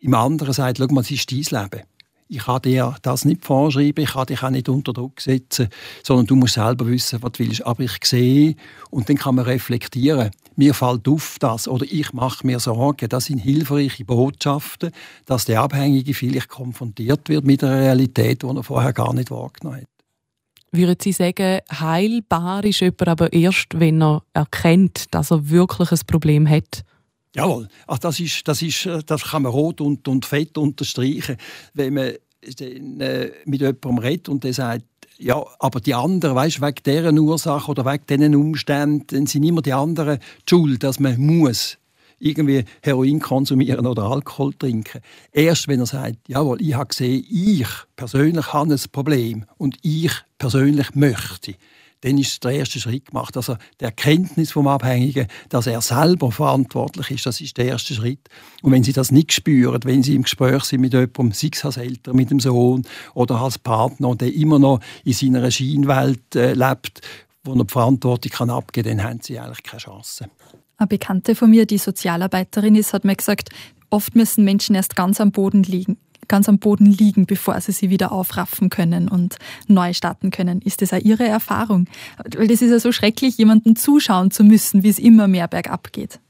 im 0.00 0.14
anderen 0.14 0.52
sagt, 0.52 0.78
schau 0.78 0.86
mal, 0.88 1.02
es 1.02 1.10
ist 1.10 1.30
dein 1.30 1.62
Leben. 1.62 1.84
Ich 2.32 2.44
kann 2.44 2.62
dir 2.62 2.94
das 3.02 3.24
nicht 3.24 3.44
vorschreiben, 3.44 4.04
ich 4.04 4.12
kann 4.12 4.26
dich 4.26 4.42
auch 4.42 4.50
nicht 4.50 4.68
unter 4.68 4.92
Druck 4.92 5.20
setzen, 5.20 5.68
sondern 6.04 6.26
du 6.26 6.36
musst 6.36 6.54
selber 6.54 6.86
wissen, 6.86 7.20
was 7.22 7.32
du 7.32 7.40
willst. 7.40 7.66
Aber 7.66 7.82
ich 7.82 7.98
sehe 8.04 8.54
und 8.90 9.08
dann 9.08 9.16
kann 9.16 9.34
man 9.34 9.46
reflektieren. 9.46 10.30
Mir 10.54 10.72
fällt 10.72 11.08
auf 11.08 11.38
das 11.40 11.66
oder 11.66 11.84
ich 11.90 12.12
mache 12.12 12.46
mir 12.46 12.60
Sorgen. 12.60 13.08
Das 13.08 13.24
sind 13.24 13.38
hilfreiche 13.38 14.04
Botschaften, 14.04 14.92
dass 15.26 15.46
der 15.46 15.60
Abhängige 15.60 16.14
vielleicht 16.14 16.48
konfrontiert 16.48 17.28
wird 17.28 17.44
mit 17.44 17.64
einer 17.64 17.80
Realität, 17.80 18.44
die 18.44 18.46
er 18.46 18.62
vorher 18.62 18.92
gar 18.92 19.12
nicht 19.12 19.32
wahrgenommen 19.32 19.80
hat. 19.80 19.88
Würden 20.70 20.96
Sie 21.02 21.10
sagen, 21.10 21.62
heilbar 21.72 22.62
ist 22.62 22.78
jemand 22.78 23.08
aber 23.08 23.32
erst, 23.32 23.66
wenn 23.80 24.00
er 24.00 24.22
erkennt, 24.34 25.12
dass 25.12 25.32
er 25.32 25.50
wirklich 25.50 25.90
ein 25.90 25.98
Problem 26.06 26.48
hat? 26.48 26.84
Jawohl, 27.34 27.68
also 27.86 28.00
das, 28.00 28.20
ist, 28.20 28.48
das, 28.48 28.60
ist, 28.62 28.88
das 29.06 29.22
kann 29.22 29.42
man 29.42 29.52
rot 29.52 29.80
und, 29.80 30.06
und 30.08 30.26
fett 30.26 30.58
unterstreichen, 30.58 31.36
wenn 31.74 31.94
man 31.94 32.12
den, 32.58 33.00
äh, 33.00 33.30
mit 33.44 33.60
jemandem 33.60 33.98
redet 33.98 34.28
und 34.28 34.42
der 34.42 34.54
sagt, 34.54 34.84
ja, 35.18 35.44
aber 35.58 35.80
die 35.80 35.94
anderen, 35.94 36.34
weißt, 36.34 36.62
wegen 36.62 36.82
deren 36.84 37.18
Ursache 37.18 37.70
oder 37.70 37.84
wegen 37.84 38.06
diesen 38.06 38.34
Umständen, 38.34 39.26
sind 39.26 39.44
immer 39.44 39.62
die 39.62 39.74
anderen 39.74 40.18
die 40.18 40.44
schuld, 40.48 40.82
dass 40.82 40.98
man 40.98 41.20
muss 41.20 41.76
irgendwie 42.18 42.64
Heroin 42.82 43.20
konsumieren 43.20 43.86
oder 43.86 44.04
Alkohol 44.04 44.54
trinken. 44.54 45.00
Erst 45.32 45.68
wenn 45.68 45.80
er 45.80 45.86
sagt, 45.86 46.16
jawohl, 46.28 46.60
ich 46.60 46.74
habe 46.74 46.88
gesehen, 46.88 47.24
ich 47.30 47.68
persönlich 47.96 48.52
habe 48.52 48.74
ein 48.74 48.80
Problem 48.92 49.44
und 49.56 49.76
ich 49.82 50.12
persönlich 50.38 50.94
möchte 50.94 51.54
dann 52.02 52.18
ist 52.18 52.42
der 52.44 52.52
erste 52.52 52.80
Schritt 52.80 53.06
gemacht. 53.06 53.36
Also 53.36 53.56
die 53.80 53.84
Erkenntnis 53.84 54.52
vom 54.52 54.66
Abhängigen, 54.66 55.26
dass 55.48 55.66
er 55.66 55.80
selber 55.80 56.32
verantwortlich 56.32 57.10
ist, 57.10 57.26
das 57.26 57.40
ist 57.40 57.56
der 57.58 57.66
erste 57.66 57.94
Schritt. 57.94 58.28
Und 58.62 58.72
wenn 58.72 58.82
Sie 58.82 58.92
das 58.92 59.10
nicht 59.10 59.32
spüren, 59.32 59.80
wenn 59.84 60.02
Sie 60.02 60.14
im 60.14 60.22
Gespräch 60.22 60.64
sind 60.64 60.80
mit 60.80 60.92
jemandem, 60.92 61.32
sei 61.32 61.50
es 61.52 61.64
als 61.64 61.76
Eltern, 61.76 62.16
mit 62.16 62.30
dem 62.30 62.40
Sohn 62.40 62.86
oder 63.14 63.40
als 63.40 63.58
Partner, 63.58 64.14
der 64.16 64.34
immer 64.34 64.58
noch 64.58 64.80
in 65.04 65.12
seiner 65.12 65.50
Schienenwelt 65.50 66.34
äh, 66.34 66.54
lebt, 66.54 67.00
wo 67.44 67.54
er 67.54 67.64
die 67.64 67.72
Verantwortung 67.72 68.32
kann 68.32 68.50
abgeben 68.50 68.88
kann, 68.88 68.98
dann 68.98 69.06
haben 69.06 69.20
Sie 69.22 69.38
eigentlich 69.38 69.62
keine 69.62 69.80
Chance. 69.80 70.28
Eine 70.76 70.86
Bekannte 70.86 71.34
von 71.34 71.50
mir, 71.50 71.66
die 71.66 71.78
Sozialarbeiterin 71.78 72.74
ist, 72.74 72.94
hat 72.94 73.04
mir 73.04 73.16
gesagt, 73.16 73.50
oft 73.90 74.14
müssen 74.14 74.44
Menschen 74.44 74.74
erst 74.74 74.96
ganz 74.96 75.20
am 75.20 75.32
Boden 75.32 75.62
liegen, 75.62 75.98
ganz 76.30 76.48
am 76.48 76.58
Boden 76.58 76.86
liegen, 76.86 77.26
bevor 77.26 77.60
sie 77.60 77.72
sie 77.72 77.90
wieder 77.90 78.12
aufraffen 78.12 78.70
können 78.70 79.08
und 79.08 79.36
neu 79.66 79.92
starten 79.92 80.30
können. 80.30 80.62
Ist 80.62 80.80
das 80.80 80.94
auch 80.94 81.00
Ihre 81.00 81.26
Erfahrung? 81.26 81.86
Weil 82.36 82.46
das 82.46 82.62
ist 82.62 82.70
ja 82.70 82.78
so 82.78 82.92
schrecklich, 82.92 83.36
jemandem 83.36 83.76
zuschauen 83.76 84.30
zu 84.30 84.44
müssen, 84.44 84.82
wie 84.82 84.88
es 84.88 84.98
immer 84.98 85.28
mehr 85.28 85.48
bergab 85.48 85.92
geht. 85.92 86.20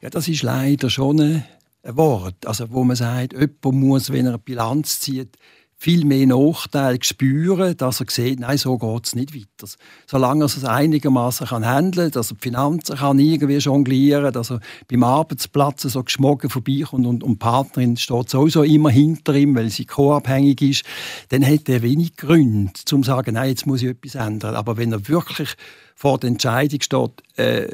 Ja, 0.00 0.10
das 0.10 0.28
ist 0.28 0.42
leider 0.42 0.90
schon 0.90 1.20
ein 1.20 1.44
Wort, 1.82 2.46
also 2.46 2.70
wo 2.70 2.84
man 2.84 2.96
sagt, 2.96 3.32
jemand 3.32 3.64
muss, 3.64 4.12
wenn 4.12 4.26
er 4.26 4.32
eine 4.32 4.38
Bilanz 4.38 5.00
zieht, 5.00 5.36
viel 5.80 6.04
mehr 6.04 6.26
Nachteile 6.26 6.98
spüren, 7.02 7.76
dass 7.76 8.00
er 8.00 8.06
sieht, 8.10 8.40
nein, 8.40 8.58
so 8.58 8.78
geht 8.78 9.06
es 9.06 9.14
nicht 9.14 9.32
weiter. 9.32 9.72
Solange 10.08 10.42
er 10.42 10.46
es 10.46 10.64
einigermaßen 10.64 11.46
kann 11.46 11.64
handeln, 11.64 12.10
dass 12.10 12.32
er 12.32 12.34
die 12.34 12.42
Finanzen 12.42 12.96
kann 12.96 13.20
irgendwie 13.20 13.58
jonglieren, 13.58 14.32
dass 14.32 14.50
er 14.50 14.60
beim 14.88 15.04
Arbeitsplatz 15.04 15.82
so 15.82 16.02
geschmogen 16.02 16.50
vorbeikommt 16.50 17.06
und, 17.06 17.22
und 17.22 17.34
die 17.34 17.36
Partnerin 17.36 17.96
steht 17.96 18.28
sowieso 18.28 18.64
immer 18.64 18.90
hinter 18.90 19.34
ihm, 19.34 19.54
weil 19.54 19.70
sie 19.70 19.86
co-abhängig 19.86 20.60
ist, 20.62 20.84
dann 21.28 21.46
hat 21.46 21.68
er 21.68 21.82
wenig 21.82 22.16
Gründe, 22.16 22.72
um 22.92 23.02
zu 23.04 23.08
sagen, 23.10 23.34
nein, 23.34 23.50
jetzt 23.50 23.66
muss 23.66 23.82
ich 23.82 23.90
etwas 23.90 24.16
ändern. 24.16 24.56
Aber 24.56 24.76
wenn 24.78 24.92
er 24.92 25.06
wirklich 25.08 25.54
vor 25.94 26.18
der 26.18 26.30
Entscheidung 26.30 26.80
steht, 26.80 27.12
äh, 27.36 27.68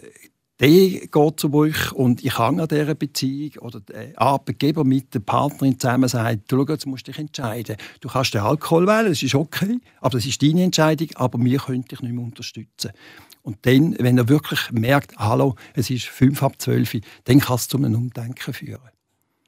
der 0.61 0.69
geht 0.69 1.40
zu 1.40 1.53
euch 1.53 1.93
und 1.93 2.25
ich 2.25 2.38
hänge 2.38 2.62
an 2.62 2.69
dieser 2.69 2.95
Beziehung 2.95 3.57
oder 3.59 3.81
der 3.81 4.21
Arbeitgeber 4.21 4.85
mit 4.85 5.12
der 5.12 5.21
Partnerin 5.21 5.79
zusammen 5.79 6.09
sagt, 6.09 6.51
du, 6.53 6.64
jetzt 6.67 6.87
musst 6.87 7.09
dich 7.09 7.19
entscheiden. 7.19 7.77
Du 8.01 8.09
kannst 8.09 8.35
den 8.35 8.43
Alkohol 8.43 8.87
wählen, 8.87 9.09
das 9.09 9.23
ist 9.23 9.35
okay, 9.35 9.81
aber 10.01 10.19
das 10.19 10.27
ist 10.27 10.43
deine 10.43 10.62
Entscheidung, 10.62 11.09
aber 11.17 11.38
wir 11.40 11.59
können 11.59 11.85
dich 11.85 12.01
nicht 12.01 12.12
mehr 12.12 12.25
unterstützen. 12.25 12.93
Und 13.43 13.59
dann, 13.67 13.97
wenn 13.99 14.17
er 14.17 14.29
wirklich 14.29 14.71
merkt, 14.71 15.17
hallo, 15.19 15.57
es 15.75 15.90
ist 15.90 16.07
fünf 16.07 16.43
ab 16.43 16.55
zwölf, 16.59 16.97
dann 17.25 17.40
kann 17.40 17.57
es 17.57 17.69
zu 17.69 17.77
einem 17.77 17.95
Umdenken 17.95 18.55
führen 18.55 18.93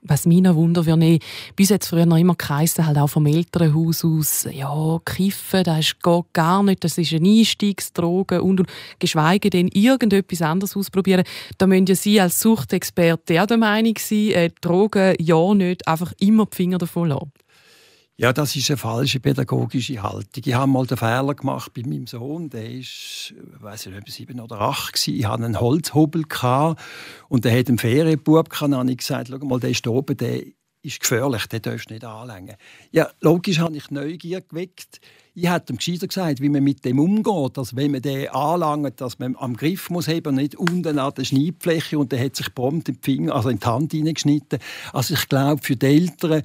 was 0.08 0.26
noch 0.26 0.54
wundert, 0.54 0.86
wie 0.86 1.14
ich, 1.14 1.22
bis 1.54 1.70
jetzt 1.70 1.88
früher 1.88 2.06
noch 2.06 2.16
immer 2.16 2.34
geheissen, 2.34 2.86
halt 2.86 2.98
auch 2.98 3.08
vom 3.08 3.26
Elternhaus 3.26 4.04
aus, 4.04 4.48
ja, 4.50 4.98
kiffen, 5.04 5.64
das 5.64 5.98
geht 5.98 6.24
gar 6.32 6.62
nicht, 6.62 6.84
das 6.84 6.98
ist 6.98 7.12
eine 7.12 7.28
Einstiegsdroge 7.28 8.42
und, 8.42 8.60
und 8.60 8.68
geschweige 8.98 9.50
denn 9.50 9.68
irgendetwas 9.68 10.42
anderes 10.42 10.76
ausprobieren. 10.76 11.24
Da 11.58 11.66
müssen 11.66 11.86
ja 11.86 11.94
Sie 11.94 12.20
als 12.20 12.40
Suchtexperte 12.40 13.42
auch 13.42 13.46
der 13.46 13.56
Meinung 13.56 13.94
sein, 13.98 14.30
äh, 14.30 14.50
Drogen 14.60 15.14
ja 15.18 15.54
nicht, 15.54 15.86
einfach 15.86 16.12
immer 16.18 16.46
die 16.46 16.56
Finger 16.56 16.78
davon 16.78 17.08
lassen. 17.08 17.32
Ja, 18.18 18.32
das 18.32 18.56
ist 18.56 18.70
eine 18.70 18.78
falsche 18.78 19.20
pädagogische 19.20 20.02
Haltung. 20.02 20.42
Ich 20.46 20.54
habe 20.54 20.70
mal 20.70 20.86
den 20.86 20.96
Fehler 20.96 21.34
gemacht 21.34 21.74
bei 21.74 21.82
meinem 21.82 22.06
Sohn, 22.06 22.48
der 22.48 22.70
ist, 22.70 23.34
weiß 23.60 23.86
nicht, 23.86 24.08
sieben 24.10 24.40
oder 24.40 24.58
acht 24.58 24.94
gewesen. 24.94 25.18
Ich 25.18 25.26
hatte 25.26 25.44
einen 25.44 25.60
Holzhobel 25.60 26.24
und 27.28 27.44
der 27.44 27.58
hat 27.58 27.68
einen 27.68 27.76
Ferienbub 27.76 28.48
gehabt. 28.48 28.72
Habe 28.72 28.90
ich 28.90 28.96
gesagt, 28.96 29.28
schau 29.30 29.44
mal, 29.44 29.60
der 29.60 29.68
ist 29.68 29.86
oben, 29.86 30.16
der 30.16 30.44
ist 30.80 31.00
gefährlich, 31.00 31.46
den 31.48 31.60
darfst 31.60 31.90
du 31.90 31.94
nicht 31.94 32.06
anlängen. 32.06 32.56
Ja, 32.90 33.10
logisch 33.20 33.58
habe 33.58 33.76
ich 33.76 33.90
Neugier 33.90 34.40
geweckt. 34.40 35.00
Ich 35.34 35.50
hätte 35.50 35.74
ihm 35.74 35.76
gescheiter 35.76 36.06
gesagt, 36.06 36.40
wie 36.40 36.48
man 36.48 36.64
mit 36.64 36.86
dem 36.86 36.98
umgeht, 36.98 37.58
dass 37.58 37.76
wenn 37.76 37.90
man 37.90 38.00
den 38.00 38.28
anlangt, 38.28 38.98
dass 39.02 39.18
man 39.18 39.36
am 39.36 39.58
Griff 39.58 39.90
muss 39.90 40.08
haben, 40.08 40.36
nicht 40.36 40.54
unten 40.54 40.98
an 40.98 41.12
der 41.12 41.24
Schneidfläche 41.24 41.98
und 41.98 42.12
der 42.12 42.24
hat 42.24 42.36
sich 42.36 42.54
prompt 42.54 42.88
in 42.88 42.94
die 42.94 43.02
Finger, 43.02 43.34
also 43.34 43.50
in 43.50 43.58
die 43.58 43.66
Hand 43.66 43.92
hineingeschnitten. 43.92 44.58
Also 44.94 45.12
ich 45.12 45.28
glaube, 45.28 45.60
für 45.62 45.76
die 45.76 45.84
Eltern 45.84 46.42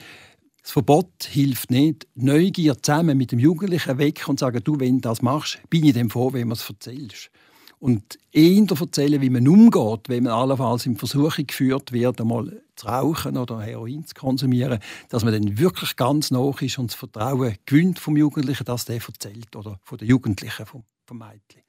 das 0.62 0.72
Verbot 0.72 1.24
hilft 1.24 1.72
nicht. 1.72 2.08
Neugier 2.16 2.82
zusammen 2.82 3.18
mit 3.18 3.32
dem 3.32 3.40
Jugendlichen 3.40 3.98
weg 3.98 4.28
und 4.28 4.40
sagen, 4.40 4.62
du, 4.64 4.80
wenn 4.80 4.96
du 4.96 5.02
das 5.02 5.22
machst, 5.22 5.60
bin 5.70 5.86
ich 5.86 5.94
dem 5.94 6.10
vor, 6.10 6.34
wenn 6.34 6.48
man 6.48 6.58
es 6.58 6.70
erzählst. 6.70 7.32
Und 7.80 8.20
eher 8.32 8.64
erzählen, 8.70 9.22
wie 9.22 9.32
man 9.32 9.48
umgeht, 9.48 10.08
wenn 10.08 10.26
man 10.26 10.34
allenfalls 10.34 10.86
in 10.86 10.98
Versuchung 10.98 11.48
geführt 11.48 11.92
wird, 11.92 12.22
einmal 12.22 12.62
zu 12.76 12.86
rauchen 12.86 13.38
oder 13.38 13.60
Heroin 13.60 14.06
zu 14.06 14.14
konsumieren, 14.14 14.80
dass 15.10 15.24
man 15.24 15.34
dann 15.34 15.58
wirklich 15.58 15.96
ganz 15.96 16.30
nach 16.30 16.62
ist 16.62 16.78
und 16.78 16.92
das 16.92 16.96
Vertrauen 16.96 17.56
gewinnt 17.66 17.98
vom 17.98 18.16
Jugendlichen, 18.18 18.66
dass 18.66 18.86
der 18.86 18.98
erzählt 18.98 19.56
oder 19.56 19.80
von 19.84 19.98
der 19.98 20.08
Jugendlichen, 20.08 20.68
vom, 20.68 20.84
vom 21.08 21.18
Mädchen. 21.18 21.64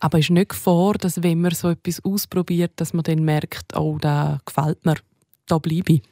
Aber 0.00 0.18
ist 0.18 0.30
nicht 0.30 0.54
vor, 0.54 0.94
dass 0.94 1.22
wenn 1.22 1.42
man 1.42 1.50
so 1.52 1.68
etwas 1.68 2.02
ausprobiert, 2.02 2.72
dass 2.76 2.94
man 2.94 3.02
dann 3.02 3.24
merkt, 3.24 3.76
oh, 3.76 3.98
da 4.00 4.40
gefällt 4.46 4.86
mir, 4.86 4.96
da 5.46 5.58
bleibe 5.58 5.94
ich? 5.94 6.02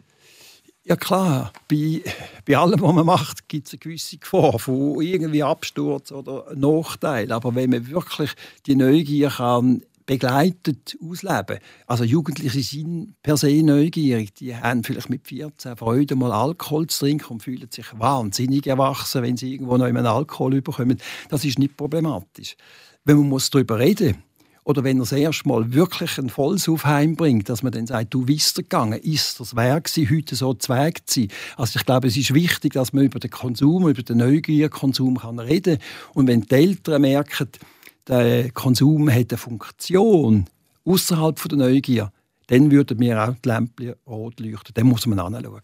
Ja 0.89 0.95
klar, 0.95 1.53
bei, 1.69 2.01
bei 2.45 2.57
allem, 2.57 2.81
was 2.81 2.95
man 2.95 3.07
macht, 3.07 3.49
gibt 3.49 3.67
es 3.67 3.73
eine 3.73 3.81
gewisse 3.81 4.19
Gefahr 4.19 4.57
von 4.61 5.03
irgendwie 5.03 5.43
Absturz 5.43 6.13
oder 6.13 6.47
Nachteil. 6.55 7.33
Aber 7.33 7.57
wenn 7.57 7.71
man 7.71 7.89
wirklich 7.89 8.31
die 8.67 8.77
Neugier 8.77 9.31
kann 9.31 9.83
begleitet 10.07 10.97
ausleben. 11.03 11.59
Also 11.89 12.05
Jugendliche 12.05 12.63
sind 12.63 13.21
per 13.25 13.37
se 13.37 13.65
neugierig. 13.65 14.35
Die 14.35 14.55
haben 14.55 14.85
vielleicht 14.85 15.11
mit 15.11 15.27
14 15.27 15.77
Freude, 15.77 16.15
mal 16.15 16.31
Alkohol 16.31 16.87
zu 16.87 17.01
trinken 17.01 17.33
und 17.33 17.43
fühlen 17.43 17.69
sich 17.69 17.87
wahnsinnig 17.99 18.69
erwachsen, 18.69 19.25
wenn 19.25 19.37
sie 19.37 19.53
irgendwo 19.53 19.77
noch 19.77 19.87
einen 19.87 20.07
Alkohol 20.07 20.63
bekommen. 20.63 20.99
Das 21.29 21.45
ist 21.45 21.59
nicht 21.59 21.77
problematisch. 21.77 22.57
Wenn 23.05 23.17
man 23.17 23.29
muss 23.29 23.51
darüber 23.51 23.81
reden 23.81 24.15
muss, 24.15 24.17
oder 24.67 24.83
wenn 24.83 24.97
er 24.97 25.03
das 25.03 25.13
erste 25.13 25.49
Mal 25.49 25.73
wirklich 25.73 26.19
ein 26.19 26.29
volles 26.29 26.69
Aufheim 26.69 27.15
bringt, 27.15 27.49
dass 27.49 27.63
man 27.63 27.71
dann 27.71 27.87
sagt, 27.87 28.13
du 28.13 28.27
bist 28.27 28.57
gegangen, 28.57 28.99
ist 28.99 29.39
das 29.39 29.55
Werk 29.55 29.89
heute 30.11 30.35
so 30.35 30.55
Zweig 30.55 31.03
sein. 31.07 31.29
Also 31.57 31.79
ich 31.79 31.87
glaube, 31.87 32.09
es 32.09 32.17
ist 32.17 32.35
wichtig, 32.35 32.73
dass 32.73 32.93
man 32.93 33.05
über 33.05 33.21
den 33.21 33.31
Konsum, 33.31 33.89
über 33.89 34.03
den 34.03 34.17
Neugierkonsum 34.17 35.19
kann 35.19 35.39
reden 35.39 35.79
Und 36.15 36.27
wenn 36.27 36.41
die 36.41 36.53
Eltern 36.53 37.03
merken, 37.03 37.49
der 38.09 38.51
Konsum 38.51 39.09
hat 39.09 39.31
eine 39.31 39.39
Funktion 39.39 40.47
außerhalb 40.85 41.49
der 41.49 41.59
Neugier, 41.59 42.13
dann 42.49 42.73
würden 42.73 42.99
mir 42.99 43.23
auch 43.23 43.37
die 43.37 43.49
Lämpchen 43.49 43.95
rot 44.05 44.41
leuchten. 44.41 44.75
Dann 44.75 44.87
muss 44.89 45.07
man 45.07 45.21
anschauen. 45.21 45.63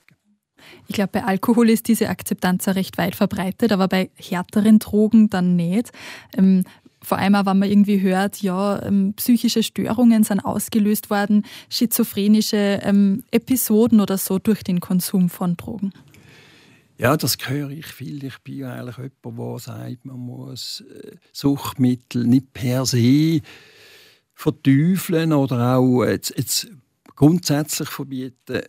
Ich 0.86 0.94
glaube, 0.94 1.10
bei 1.12 1.24
Alkohol 1.24 1.70
ist 1.70 1.88
diese 1.88 2.08
Akzeptanz 2.08 2.66
ja 2.66 2.72
recht 2.72 2.98
weit 2.98 3.16
verbreitet, 3.16 3.72
aber 3.72 3.88
bei 3.88 4.10
härteren 4.14 4.78
Drogen 4.78 5.28
dann 5.28 5.56
nicht. 5.56 5.90
Ähm, 6.36 6.62
vor 7.02 7.18
allem 7.18 7.34
auch, 7.34 7.46
wenn 7.46 7.58
man 7.58 7.68
irgendwie 7.68 8.00
hört, 8.00 8.42
ja, 8.42 8.82
ähm, 8.82 9.14
psychische 9.14 9.62
Störungen 9.62 10.24
sind 10.24 10.40
ausgelöst 10.40 11.10
worden, 11.10 11.44
schizophrenische 11.68 12.80
ähm, 12.82 13.24
Episoden 13.30 14.00
oder 14.00 14.18
so 14.18 14.38
durch 14.38 14.62
den 14.62 14.80
Konsum 14.80 15.28
von 15.28 15.56
Drogen. 15.56 15.92
Ja, 16.98 17.16
das 17.16 17.36
höre 17.44 17.70
ich 17.70 17.86
viel. 17.86 18.22
Ich 18.22 18.38
bin 18.38 18.64
eigentlich 18.64 18.96
jemand, 18.96 19.38
der 19.38 19.58
sagt, 19.58 20.04
man 20.04 20.20
muss 20.20 20.84
äh, 20.88 21.16
Suchtmittel 21.32 22.24
nicht 22.24 22.52
per 22.52 22.86
se 22.86 23.40
verteufeln 24.34 25.32
oder 25.32 25.76
auch 25.76 26.04
jetzt, 26.04 26.34
jetzt 26.36 26.68
grundsätzlich 27.16 27.88
verbieten. 27.88 28.62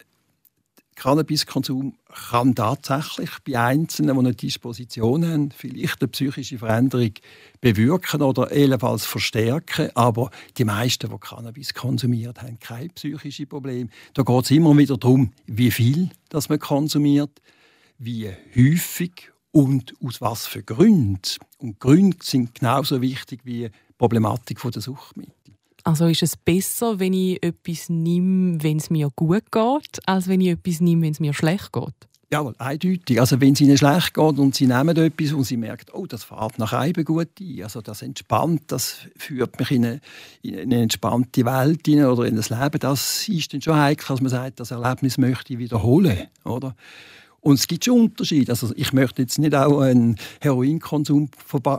Cannabiskonsum 0.95 1.95
kann 2.31 2.55
tatsächlich 2.55 3.29
bei 3.45 3.59
Einzelnen, 3.59 4.15
die 4.15 4.19
eine 4.19 4.35
Disposition 4.35 5.25
haben, 5.25 5.51
vielleicht 5.51 6.01
eine 6.01 6.07
psychische 6.09 6.57
Veränderung 6.57 7.13
bewirken 7.61 8.21
oder 8.21 8.51
ebenfalls 8.51 9.05
verstärken. 9.05 9.89
Aber 9.95 10.31
die 10.57 10.65
meisten, 10.65 11.09
die 11.09 11.17
Cannabis 11.19 11.73
konsumieren, 11.73 12.35
haben 12.37 12.59
keine 12.59 12.89
psychischen 12.89 13.47
Probleme. 13.47 13.89
Da 14.13 14.23
geht 14.23 14.45
es 14.45 14.51
immer 14.51 14.77
wieder 14.77 14.97
darum, 14.97 15.31
wie 15.47 15.71
viel 15.71 16.09
das 16.29 16.49
man 16.49 16.59
konsumiert, 16.59 17.41
wie 17.97 18.29
häufig 18.55 19.31
und 19.51 19.93
aus 20.03 20.21
was 20.21 20.47
für 20.47 20.63
Gründen. 20.63 21.19
Und 21.57 21.79
Gründe 21.79 22.17
sind 22.21 22.55
genauso 22.55 23.01
wichtig 23.01 23.41
wie 23.43 23.69
die 23.69 23.71
Problematik 23.97 24.59
der 24.61 24.81
Suchtmittel. 24.81 25.33
Also 25.83 26.07
ist 26.07 26.23
es 26.23 26.37
besser, 26.37 26.99
wenn 26.99 27.13
ich 27.13 27.43
etwas 27.43 27.89
nehme, 27.89 28.63
wenn 28.63 28.77
es 28.77 28.89
mir 28.89 29.09
gut 29.15 29.51
geht, 29.51 29.99
als 30.05 30.27
wenn 30.27 30.39
ich 30.39 30.49
etwas 30.49 30.79
nehme, 30.79 31.01
wenn 31.03 31.11
es 31.11 31.19
mir 31.19 31.33
schlecht 31.33 31.73
geht? 31.73 32.07
Ja, 32.31 32.51
eindeutig. 32.57 33.19
Also 33.19 33.39
wenn 33.41 33.53
es 33.53 33.61
ihnen 33.61 33.77
schlecht 33.77 34.15
geht 34.15 34.39
und 34.39 34.55
sie 34.55 34.65
nehmen 34.65 34.97
etwas 34.97 35.33
und 35.33 35.43
sie 35.43 35.57
merken, 35.57 35.91
oh, 35.93 36.07
das 36.07 36.23
fährt 36.23 36.57
nach 36.57 36.73
einem 36.73 37.05
gut 37.05 37.29
ein, 37.39 37.61
also 37.61 37.81
das 37.81 38.01
entspannt, 38.01 38.63
das 38.67 38.95
führt 39.15 39.59
mich 39.59 39.69
in 39.69 39.85
eine, 39.85 39.99
in 40.41 40.57
eine 40.57 40.81
entspannte 40.81 41.45
Welt 41.45 41.81
hinein 41.85 42.07
oder 42.07 42.23
in 42.23 42.37
das 42.37 42.49
Leben, 42.49 42.79
das 42.79 43.27
ist 43.27 43.53
dann 43.53 43.61
schon 43.61 43.75
heikel, 43.75 44.07
dass 44.07 44.21
man 44.21 44.31
sagt, 44.31 44.59
das 44.59 44.71
Erlebnis 44.71 45.19
möchte 45.19 45.53
ich 45.53 45.59
wiederholen, 45.59 46.27
oder? 46.43 46.75
Und 47.39 47.59
es 47.59 47.67
gibt 47.67 47.85
schon 47.85 47.99
Unterschiede. 47.99 48.53
Also 48.53 48.71
ich 48.75 48.93
möchte 48.93 49.21
jetzt 49.21 49.37
nicht 49.37 49.53
auch 49.53 49.81
einen 49.81 50.15
Heroinkonsum 50.39 51.29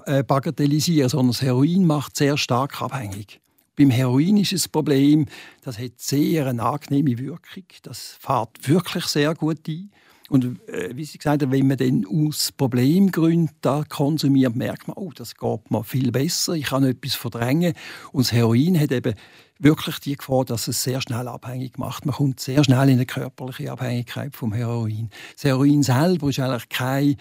äh, 0.05 0.23
bagatellisieren, 0.23 1.09
sondern 1.09 1.29
das 1.29 1.43
Heroin 1.43 1.87
macht 1.87 2.17
sehr 2.17 2.37
stark 2.37 2.81
abhängig. 2.81 3.41
Beim 3.77 3.91
Heroin 3.91 4.37
ist 4.37 4.53
das 4.53 4.69
Problem, 4.69 5.27
das 5.63 5.79
hat 5.79 5.93
sehr 5.97 6.47
eine 6.47 6.63
angenehme 6.63 7.19
Wirkung. 7.19 7.65
Das 7.83 8.17
fährt 8.21 8.69
wirklich 8.69 9.07
sehr 9.07 9.35
gut 9.35 9.67
ein. 9.69 9.91
Und 10.31 10.67
äh, 10.69 10.97
wie 10.97 11.05
Sie 11.05 11.19
gesagt 11.19 11.43
haben, 11.43 11.53
wenn 11.53 11.67
man 11.67 11.77
dann 11.77 12.07
aus 12.07 12.51
Problemgründen 12.53 13.89
konsumiert, 13.89 14.57
merkt 14.57 14.89
man, 14.89 14.97
oh, 14.97 15.11
das 15.15 15.35
geht 15.35 15.71
mir 15.71 15.85
viel 15.85 16.13
besser, 16.13 16.55
ich 16.55 16.67
kann 16.67 16.85
etwas 16.85 17.15
verdrängen. 17.15 17.75
Und 18.13 18.27
das 18.27 18.33
Heroin 18.33 18.81
hat 18.81 18.91
eben 18.91 19.15
wirklich 19.59 19.99
die 19.99 20.17
Gefahr, 20.17 20.45
dass 20.45 20.67
es 20.67 20.83
sehr 20.83 21.01
schnell 21.03 21.29
abhängig 21.29 21.79
macht. 21.79 22.07
Man 22.07 22.15
kommt 22.15 22.41
sehr 22.41 22.65
schnell 22.65 22.89
in 22.89 22.95
eine 22.95 23.07
körperliche 23.07 23.71
Abhängigkeit 23.71 24.35
vom 24.35 24.53
Heroin. 24.53 25.11
Das 25.35 25.45
Heroin 25.45 25.83
selber 25.83 26.31
ist 26.31 26.41
eigentlich 26.41 26.69
keine 26.69 27.17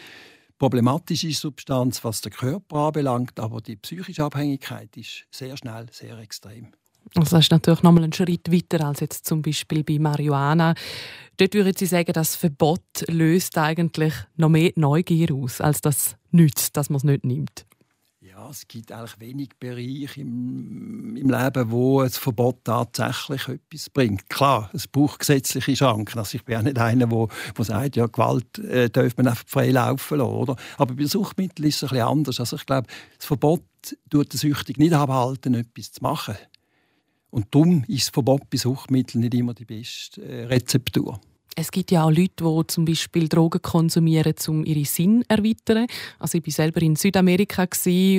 problematische 0.64 1.30
Substanz, 1.34 2.06
was 2.06 2.22
den 2.22 2.32
Körper 2.32 2.78
anbelangt, 2.78 3.38
aber 3.38 3.60
die 3.60 3.76
psychische 3.76 4.24
Abhängigkeit 4.24 4.96
ist 4.96 5.26
sehr 5.30 5.58
schnell, 5.58 5.88
sehr 5.92 6.18
extrem. 6.20 6.68
Also 7.16 7.36
das 7.36 7.44
ist 7.44 7.52
natürlich 7.52 7.84
nochmal 7.84 8.06
ein 8.06 8.14
Schritt 8.14 8.50
weiter 8.50 8.88
als 8.88 9.02
jetzt 9.02 9.26
zum 9.26 9.42
Beispiel 9.42 9.84
bei 9.84 10.00
Marihuana. 10.00 10.74
Dort 11.36 11.54
würden 11.54 11.74
Sie 11.76 11.86
sagen, 11.86 12.14
das 12.14 12.38
Verbot 12.38 12.82
löst 13.10 13.58
eigentlich 13.58 14.14
noch 14.38 14.48
mehr 14.48 14.72
Neugier 14.78 15.36
aus, 15.36 15.60
als 15.60 15.82
das 15.82 16.16
nützt, 16.32 16.78
dass 16.78 16.90
man 16.90 16.96
es 16.96 17.04
nicht 17.04 17.26
nimmt 17.26 17.66
es 18.50 18.68
gibt 18.68 18.92
eigentlich 18.92 19.20
wenig 19.20 19.50
Bereiche 19.60 20.22
im, 20.22 21.16
im 21.16 21.30
Leben, 21.30 21.72
wo 21.72 22.02
ein 22.02 22.10
Verbot 22.10 22.64
tatsächlich 22.64 23.48
etwas 23.48 23.90
bringt. 23.90 24.30
Klar, 24.30 24.70
es 24.74 24.88
braucht 24.88 25.20
gesetzliche 25.20 25.76
Schranken. 25.76 26.20
Also 26.20 26.36
ich 26.36 26.46
bin 26.46 26.58
auch 26.58 26.62
nicht 26.62 26.78
einer, 26.78 27.08
der, 27.08 27.28
der 27.58 27.66
sagt, 27.66 27.96
ja, 27.96 28.08
Gewalt 28.08 28.60
äh, 28.60 28.90
darf 28.90 29.18
man 29.18 29.28
einfach 29.28 29.46
frei 29.48 29.72
laufen 29.72 30.18
lassen. 30.18 30.32
Oder? 30.32 30.56
Aber 30.78 30.94
bei 30.96 31.06
Suchtmitteln 31.06 31.68
ist 31.68 31.78
es 31.78 31.84
ein 31.84 31.90
bisschen 31.90 32.08
anders. 32.08 32.40
Also 32.40 32.56
ich 32.56 32.66
glaube, 32.66 32.88
das 33.18 33.26
Verbot 33.26 33.64
tut 34.10 34.34
den 34.34 34.38
Süchtigen 34.38 34.84
nicht 34.84 34.94
abhalten, 34.94 35.56
etwas 35.56 35.92
zu 35.92 36.02
machen. 36.02 36.36
Und 37.30 37.48
darum 37.54 37.84
ist 37.88 38.08
das 38.08 38.10
Verbot 38.10 38.50
bei 38.50 38.58
Suchtmitteln 38.58 39.22
nicht 39.22 39.34
immer 39.34 39.54
die 39.54 39.66
beste 39.66 40.22
äh, 40.22 40.46
Rezeptur. 40.46 41.20
Es 41.56 41.72
gibt 41.72 41.92
ja 41.92 42.04
auch 42.04 42.10
Leute, 42.10 42.44
die 42.44 42.68
zum 42.68 42.86
Beispiel 42.86 43.30
Drogen 43.30 43.62
konsumieren, 43.62 44.34
um 44.48 44.66
ihre 44.66 44.86
Sinn 44.86 45.22
zu 45.22 45.30
erweitern. 45.30 45.88
Also 46.18 46.40
ich 46.40 46.48
war 46.48 46.52
selber 46.52 46.82
in 46.82 46.96
Südamerika 46.96 47.68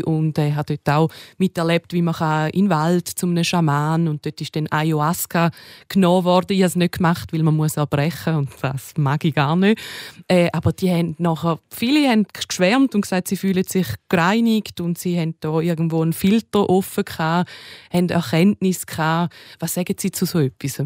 und 0.04 0.38
äh, 0.38 0.52
habe 0.52 0.76
dort 0.76 0.96
auch 0.96 1.10
miterlebt, 1.38 1.92
wie 1.92 2.02
man 2.02 2.50
in 2.50 2.66
den 2.66 2.70
Wald 2.70 3.08
zu 3.08 3.26
einem 3.26 3.42
Schaman 3.42 4.08
und 4.08 4.24
dort 4.24 4.40
ist 4.40 4.54
dann 4.54 4.70
Ayahuasca 4.70 5.50
genommen 5.88 6.24
worden. 6.24 6.52
Ich 6.52 6.60
habe 6.60 6.68
es 6.68 6.76
nicht 6.76 6.96
gemacht, 6.98 7.32
weil 7.32 7.42
man 7.42 7.56
muss 7.56 7.76
abbrechen 7.76 8.36
und 8.36 8.50
das 8.60 8.94
mag 8.96 9.24
ich 9.24 9.34
gar 9.34 9.56
nicht. 9.56 9.80
Äh, 10.28 10.48
aber 10.52 10.72
die 10.72 10.90
haben 10.90 11.16
nachher, 11.18 11.58
viele 11.70 12.08
haben 12.08 12.26
geschwärmt 12.32 12.94
und 12.94 13.00
gesagt, 13.00 13.28
sie 13.28 13.36
fühlen 13.36 13.64
sich 13.64 13.88
gereinigt 14.08 14.80
und 14.80 14.98
sie 14.98 15.18
haben 15.18 15.34
da 15.40 15.60
irgendwo 15.60 16.02
einen 16.02 16.12
Filter 16.12 16.68
offen 16.70 17.04
gehabt, 17.04 17.50
haben 17.92 18.08
Erkenntnis 18.08 18.86
gehabt. 18.86 19.34
Was 19.58 19.74
sagen 19.74 19.94
Sie 19.98 20.10
zu 20.10 20.24
so 20.24 20.38
etwas? 20.38 20.80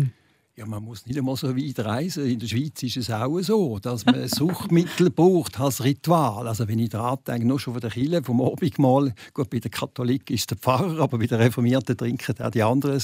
Ja, 0.58 0.66
man 0.66 0.82
muss 0.82 1.06
nicht 1.06 1.16
einmal 1.16 1.36
so 1.36 1.56
weit 1.56 1.78
reisen. 1.78 2.26
In 2.26 2.40
der 2.40 2.48
Schweiz 2.48 2.82
ist 2.82 2.96
es 2.96 3.12
auch 3.12 3.38
so, 3.38 3.78
dass 3.78 4.04
man 4.04 4.26
Suchtmittel 4.28 5.08
braucht 5.08 5.60
als 5.60 5.84
Ritual. 5.84 6.48
Also 6.48 6.66
wenn 6.66 6.80
ich 6.80 6.88
daran 6.88 7.18
denke, 7.24 7.46
nur 7.46 7.60
schon 7.60 7.74
von 7.74 7.80
der 7.80 7.90
Kirche, 7.90 8.24
vom 8.24 8.40
Abendmahl, 8.40 9.14
gut, 9.34 9.50
bei 9.50 9.60
den 9.60 9.70
Katholiken 9.70 10.34
ist 10.34 10.50
der 10.50 10.56
Pfarrer, 10.56 10.98
aber 10.98 11.18
bei 11.18 11.28
den 11.28 11.38
Reformierten 11.38 11.96
trinken 11.96 12.42
auch 12.42 12.50
die 12.50 12.64
anderen. 12.64 13.00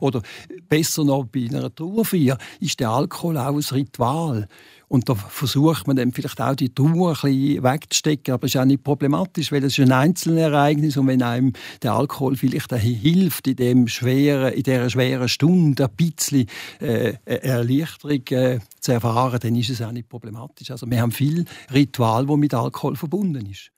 Oder 0.00 0.20
besser 0.68 1.04
noch, 1.04 1.26
bei 1.26 1.46
einer 1.48 1.72
Trauerfeier 1.72 2.38
ist 2.58 2.80
der 2.80 2.90
Alkohol 2.90 3.38
auch 3.38 3.54
ein 3.54 3.60
Ritual. 3.60 4.48
Und 4.88 5.08
da 5.08 5.14
versucht 5.14 5.86
man 5.88 5.96
dann 5.96 6.12
vielleicht 6.12 6.40
auch 6.40 6.54
die 6.54 6.72
Trauer 6.72 7.10
ein 7.10 7.32
bisschen 7.32 7.62
wegzustecken, 7.64 8.34
aber 8.34 8.46
es 8.46 8.54
ist 8.54 8.60
auch 8.60 8.64
nicht 8.64 8.84
problematisch, 8.84 9.50
weil 9.50 9.64
es 9.64 9.76
ist 9.76 9.84
ein 9.84 9.92
Einzelereignis 9.92 10.96
und 10.96 11.08
wenn 11.08 11.22
einem 11.22 11.52
der 11.82 11.94
Alkohol 11.94 12.36
vielleicht 12.36 12.72
hilft, 12.72 13.48
in, 13.48 13.56
dem 13.56 13.88
schweren, 13.88 14.52
in 14.52 14.62
dieser 14.62 14.88
schweren 14.88 15.28
Stunde 15.28 15.84
ein 15.84 15.90
bisschen 15.96 16.46
äh, 16.80 17.14
Erleichterung 17.24 18.22
äh, 18.30 18.60
zu 18.78 18.92
erfahren, 18.92 19.40
dann 19.42 19.56
ist 19.56 19.70
es 19.70 19.82
auch 19.82 19.92
nicht 19.92 20.08
problematisch. 20.08 20.70
Also 20.70 20.88
wir 20.88 21.00
haben 21.00 21.12
viel 21.12 21.46
Ritual, 21.74 22.28
wo 22.28 22.36
mit 22.36 22.54
Alkohol 22.54 22.94
verbunden 22.94 23.46
ist. 23.46 23.72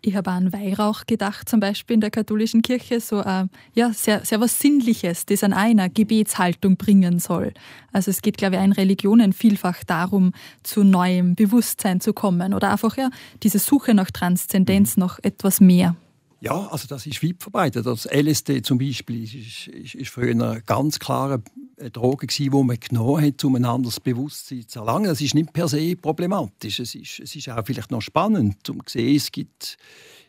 Ich 0.00 0.14
habe 0.14 0.30
an 0.30 0.52
Weihrauch 0.52 1.06
gedacht, 1.06 1.48
zum 1.48 1.58
Beispiel 1.58 1.94
in 1.94 2.00
der 2.00 2.10
katholischen 2.10 2.62
Kirche, 2.62 3.00
so 3.00 3.20
äh, 3.20 3.46
ja, 3.74 3.92
sehr, 3.92 4.24
sehr 4.24 4.40
was 4.40 4.60
Sinnliches, 4.60 5.26
das 5.26 5.42
an 5.42 5.52
einer 5.52 5.88
Gebetshaltung 5.88 6.76
bringen 6.76 7.18
soll. 7.18 7.52
Also 7.92 8.12
es 8.12 8.22
geht, 8.22 8.38
glaube 8.38 8.56
ich, 8.56 8.62
in 8.62 8.72
Religionen 8.72 9.32
vielfach 9.32 9.82
darum, 9.82 10.32
zu 10.62 10.84
neuem 10.84 11.34
Bewusstsein 11.34 12.00
zu 12.00 12.12
kommen 12.12 12.54
oder 12.54 12.70
einfach 12.70 12.96
ja, 12.96 13.10
diese 13.42 13.58
Suche 13.58 13.92
nach 13.92 14.12
Transzendenz, 14.12 14.96
mhm. 14.96 15.00
nach 15.00 15.18
etwas 15.22 15.60
mehr. 15.60 15.96
Ja, 16.40 16.68
also 16.68 16.86
das 16.86 17.04
ist 17.06 17.22
weit 17.24 17.42
verbreitet. 17.42 17.84
Das 17.84 18.06
LSD 18.06 18.62
zum 18.62 18.78
Beispiel 18.78 19.24
ist, 19.24 19.66
ist, 19.66 19.94
ist 19.94 20.10
früher 20.10 20.60
ganz 20.60 21.00
klarer 21.00 21.42
eine 21.78 21.90
Droge 21.90 22.26
die 22.26 22.50
man 22.50 22.78
genommen 22.78 23.24
hat, 23.24 23.44
um 23.44 23.54
ein 23.56 23.64
anderes 23.64 24.00
Bewusstsein 24.00 24.66
zu 24.66 24.80
erlangen. 24.80 25.06
Das 25.06 25.20
ist 25.20 25.34
nicht 25.34 25.52
per 25.52 25.68
se 25.68 25.96
problematisch. 25.96 26.80
Es 26.80 26.94
ist, 26.94 27.20
es 27.20 27.34
ist 27.34 27.48
auch 27.48 27.64
vielleicht 27.64 27.90
noch 27.90 28.02
spannend, 28.02 28.68
um 28.68 28.84
zu 28.86 28.98
sehen, 28.98 29.16
es 29.16 29.30
gibt 29.30 29.76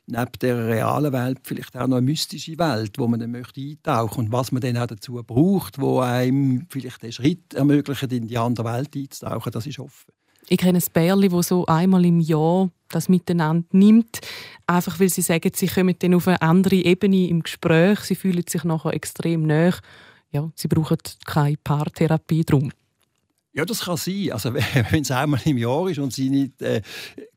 neben 0.09 0.31
der 0.41 0.67
realen 0.67 1.13
Welt 1.13 1.39
vielleicht 1.43 1.77
auch 1.77 1.87
noch 1.87 1.97
eine 1.97 2.05
mystische 2.05 2.57
Welt, 2.57 2.97
wo 2.97 3.07
man 3.07 3.19
dann 3.19 3.31
möchte 3.31 3.61
eintauchen 3.61 4.25
und 4.25 4.31
was 4.31 4.51
man 4.51 4.61
dann 4.61 4.77
auch 4.77 4.87
dazu 4.87 5.21
braucht, 5.25 5.79
wo 5.79 5.99
einem 5.99 6.65
vielleicht 6.69 7.03
den 7.03 7.11
Schritt 7.11 7.53
ermöglicht, 7.53 8.11
in 8.11 8.27
die 8.27 8.37
andere 8.37 8.73
Welt 8.73 8.95
einzutauchen, 8.95 9.51
das 9.51 9.67
ist 9.67 9.79
offen. 9.79 10.11
Ich 10.47 10.57
kenne 10.57 10.79
ein 10.79 10.93
Bärli, 10.93 11.29
das 11.29 11.49
so 11.49 11.65
einmal 11.67 12.05
im 12.05 12.19
Jahr 12.19 12.69
das 12.91 13.07
miteinander 13.07 13.67
nimmt, 13.71 14.19
einfach 14.65 14.99
weil 14.99 15.09
sie 15.09 15.21
sagen, 15.21 15.51
sie 15.53 15.67
kommen 15.67 15.95
dann 15.99 16.15
auf 16.15 16.27
eine 16.27 16.41
andere 16.41 16.75
Ebene 16.75 17.27
im 17.27 17.43
Gespräch, 17.43 17.99
sie 17.99 18.15
fühlen 18.15 18.43
sich 18.47 18.63
nachher 18.63 18.93
extrem 18.93 19.43
näher. 19.43 19.75
Ja, 20.31 20.51
sie 20.55 20.67
brauchen 20.67 20.97
keine 21.25 21.57
Paartherapie 21.57 22.43
drum. 22.43 22.71
Ja, 23.51 23.65
das 23.65 23.81
kann 23.81 23.97
sein. 23.97 24.31
Also, 24.31 24.53
wenn 24.91 25.01
es 25.01 25.11
einmal 25.11 25.41
im 25.45 25.57
Jahr 25.57 25.89
ist 25.89 25.97
und 25.99 26.13
sie 26.13 26.29
nicht 26.29 26.61
äh, 26.61 26.81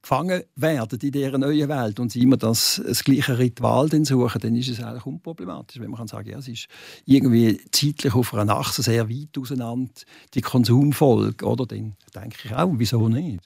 gefangen 0.02 0.42
werden 0.56 0.98
in 1.00 1.10
dieser 1.10 1.38
neuen 1.38 1.68
Welt 1.68 1.98
und 2.00 2.12
sie 2.12 2.22
immer 2.22 2.36
das, 2.36 2.82
das 2.86 3.02
gleiche 3.02 3.38
Ritual 3.38 3.88
dann 3.88 4.04
suchen, 4.04 4.40
dann 4.40 4.54
ist 4.54 4.68
es 4.68 4.82
eigentlich 4.82 5.06
unproblematisch. 5.06 5.80
Wenn 5.80 5.90
man 5.90 5.98
kann 5.98 6.08
sagen, 6.08 6.28
ja, 6.28 6.38
es 6.38 6.48
ist 6.48 6.66
irgendwie 7.06 7.58
zeitlich 7.70 8.14
auf 8.14 8.34
einer 8.34 8.56
Achse 8.56 8.82
sehr 8.82 9.08
weit 9.08 9.38
auseinander, 9.38 9.90
die 10.34 10.42
Konsumfolge, 10.42 11.46
oder? 11.46 11.64
Dann 11.64 11.96
denke 12.14 12.36
ich 12.44 12.54
auch, 12.54 12.72
wieso 12.74 13.08
nicht? 13.08 13.40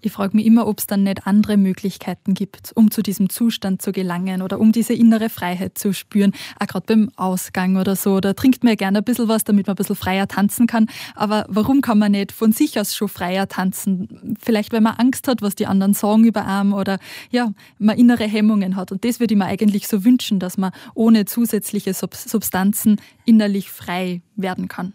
Ich 0.00 0.12
frage 0.12 0.36
mich 0.36 0.46
immer, 0.46 0.66
ob 0.66 0.78
es 0.78 0.86
dann 0.86 1.02
nicht 1.02 1.26
andere 1.26 1.56
Möglichkeiten 1.56 2.34
gibt, 2.34 2.72
um 2.74 2.90
zu 2.90 3.02
diesem 3.02 3.28
Zustand 3.28 3.82
zu 3.82 3.92
gelangen 3.92 4.42
oder 4.42 4.60
um 4.60 4.72
diese 4.72 4.92
innere 4.92 5.28
Freiheit 5.28 5.78
zu 5.78 5.92
spüren. 5.92 6.32
Auch 6.58 6.66
gerade 6.66 6.86
beim 6.86 7.10
Ausgang 7.16 7.76
oder 7.76 7.96
so. 7.96 8.20
Da 8.20 8.32
trinkt 8.34 8.64
man 8.64 8.72
ja 8.72 8.76
gerne 8.76 8.98
ein 8.98 9.04
bisschen 9.04 9.28
was, 9.28 9.44
damit 9.44 9.66
man 9.66 9.74
ein 9.74 9.76
bisschen 9.76 9.96
freier 9.96 10.28
tanzen 10.28 10.66
kann. 10.66 10.88
Aber 11.14 11.46
warum 11.48 11.80
kann 11.80 11.98
man 11.98 12.12
nicht 12.12 12.32
von 12.32 12.52
sich 12.52 12.78
aus 12.78 12.94
schon 12.94 13.08
freier 13.08 13.48
tanzen? 13.48 14.36
Vielleicht, 14.40 14.72
weil 14.72 14.80
man 14.80 14.94
Angst 14.94 15.28
hat, 15.28 15.42
was 15.42 15.54
die 15.54 15.66
anderen 15.66 15.94
sagen 15.94 16.24
über 16.24 16.46
einen 16.46 16.72
oder 16.72 16.98
ja, 17.30 17.52
man 17.78 17.96
innere 17.96 18.24
Hemmungen 18.24 18.76
hat. 18.76 18.92
Und 18.92 19.04
das 19.04 19.20
würde 19.20 19.34
ich 19.34 19.38
mir 19.38 19.46
eigentlich 19.46 19.88
so 19.88 20.04
wünschen, 20.04 20.38
dass 20.38 20.58
man 20.58 20.72
ohne 20.94 21.24
zusätzliche 21.24 21.94
Substanzen 21.94 23.00
innerlich 23.24 23.70
frei 23.70 24.22
werden 24.36 24.68
kann. 24.68 24.92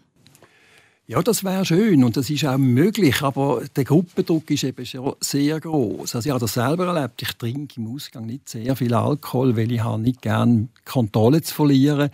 Ja, 1.10 1.20
das 1.24 1.42
wäre 1.42 1.64
schön 1.64 2.04
und 2.04 2.16
das 2.16 2.30
ist 2.30 2.44
auch 2.44 2.56
möglich, 2.56 3.20
aber 3.22 3.62
der 3.74 3.82
Gruppendruck 3.82 4.48
ist 4.48 4.62
eben 4.62 4.86
schon 4.86 5.16
sehr 5.18 5.58
groß. 5.58 6.14
Also 6.14 6.24
ich 6.24 6.30
habe 6.30 6.38
das 6.38 6.52
selber 6.52 6.86
erlebt. 6.86 7.20
Ich 7.20 7.32
trinke 7.32 7.80
im 7.80 7.92
Ausgang 7.92 8.26
nicht 8.26 8.48
sehr 8.48 8.76
viel 8.76 8.94
Alkohol, 8.94 9.56
weil 9.56 9.72
ich 9.72 9.82
habe 9.82 10.00
nicht 10.00 10.22
gerne 10.22 10.68
Kontrolle 10.84 11.42
zu 11.42 11.52
verlieren. 11.52 12.10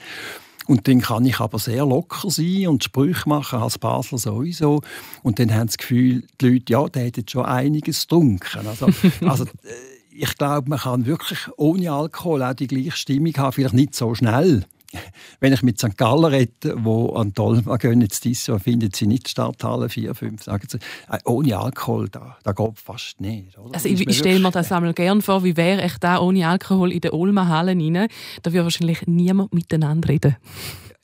Und 0.66 0.88
dann 0.88 1.02
kann 1.02 1.26
ich 1.26 1.40
aber 1.40 1.58
sehr 1.58 1.84
locker 1.84 2.30
sein 2.30 2.68
und 2.68 2.84
Sprüche 2.84 3.28
machen, 3.28 3.58
als 3.58 3.76
Basler 3.76 4.16
sowieso. 4.16 4.80
Und 5.22 5.40
dann 5.40 5.52
haben 5.52 5.66
das 5.66 5.76
Gefühl, 5.76 6.22
die 6.40 6.48
Leute, 6.48 6.72
ja, 6.72 6.88
die 6.88 7.00
hätten 7.00 7.28
schon 7.28 7.44
einiges 7.44 8.00
getrunken. 8.00 8.66
Also, 8.66 8.86
also 9.26 9.44
äh, 9.44 9.48
ich 10.10 10.38
glaube, 10.38 10.70
man 10.70 10.78
kann 10.78 11.04
wirklich 11.04 11.40
ohne 11.58 11.92
Alkohol 11.92 12.42
auch 12.42 12.54
die 12.54 12.66
gleiche 12.66 12.92
Stimmung 12.92 13.36
haben, 13.36 13.52
vielleicht 13.52 13.74
nicht 13.74 13.94
so 13.94 14.14
schnell 14.14 14.64
wenn 15.40 15.52
ich 15.52 15.62
mit 15.62 15.78
St. 15.78 15.96
Gallen 15.96 16.24
rede, 16.24 16.74
wo 16.76 17.14
an 17.14 17.32
Dolma 17.32 17.76
gehen, 17.76 18.00
jetzt 18.00 18.20
Tissot, 18.20 18.62
finden 18.62 18.90
sie 18.92 19.06
nicht 19.06 19.28
Starthalle 19.28 19.88
4, 19.88 20.14
5, 20.14 20.42
sagen 20.42 20.66
sie, 20.68 20.78
äh, 21.10 21.18
ohne 21.24 21.58
Alkohol, 21.58 22.08
da, 22.08 22.36
da 22.42 22.52
geht 22.52 22.78
fast 22.78 23.20
nicht. 23.20 23.58
Oder? 23.58 23.74
Also 23.74 23.88
ich, 23.88 24.06
ich 24.06 24.18
stelle 24.18 24.40
mir 24.40 24.50
das 24.50 24.72
einmal 24.72 24.94
gerne 24.94 25.22
vor, 25.22 25.44
wie 25.44 25.56
wäre 25.56 25.84
ich 25.84 25.98
da 25.98 26.20
ohne 26.20 26.48
Alkohol 26.48 26.92
in 26.92 27.00
der 27.00 27.14
Olma 27.14 27.48
Halle 27.48 27.72
rein, 27.72 28.08
da 28.42 28.52
würde 28.52 28.64
wahrscheinlich 28.64 29.06
niemand 29.06 29.52
miteinander 29.52 30.08
reden. 30.08 30.36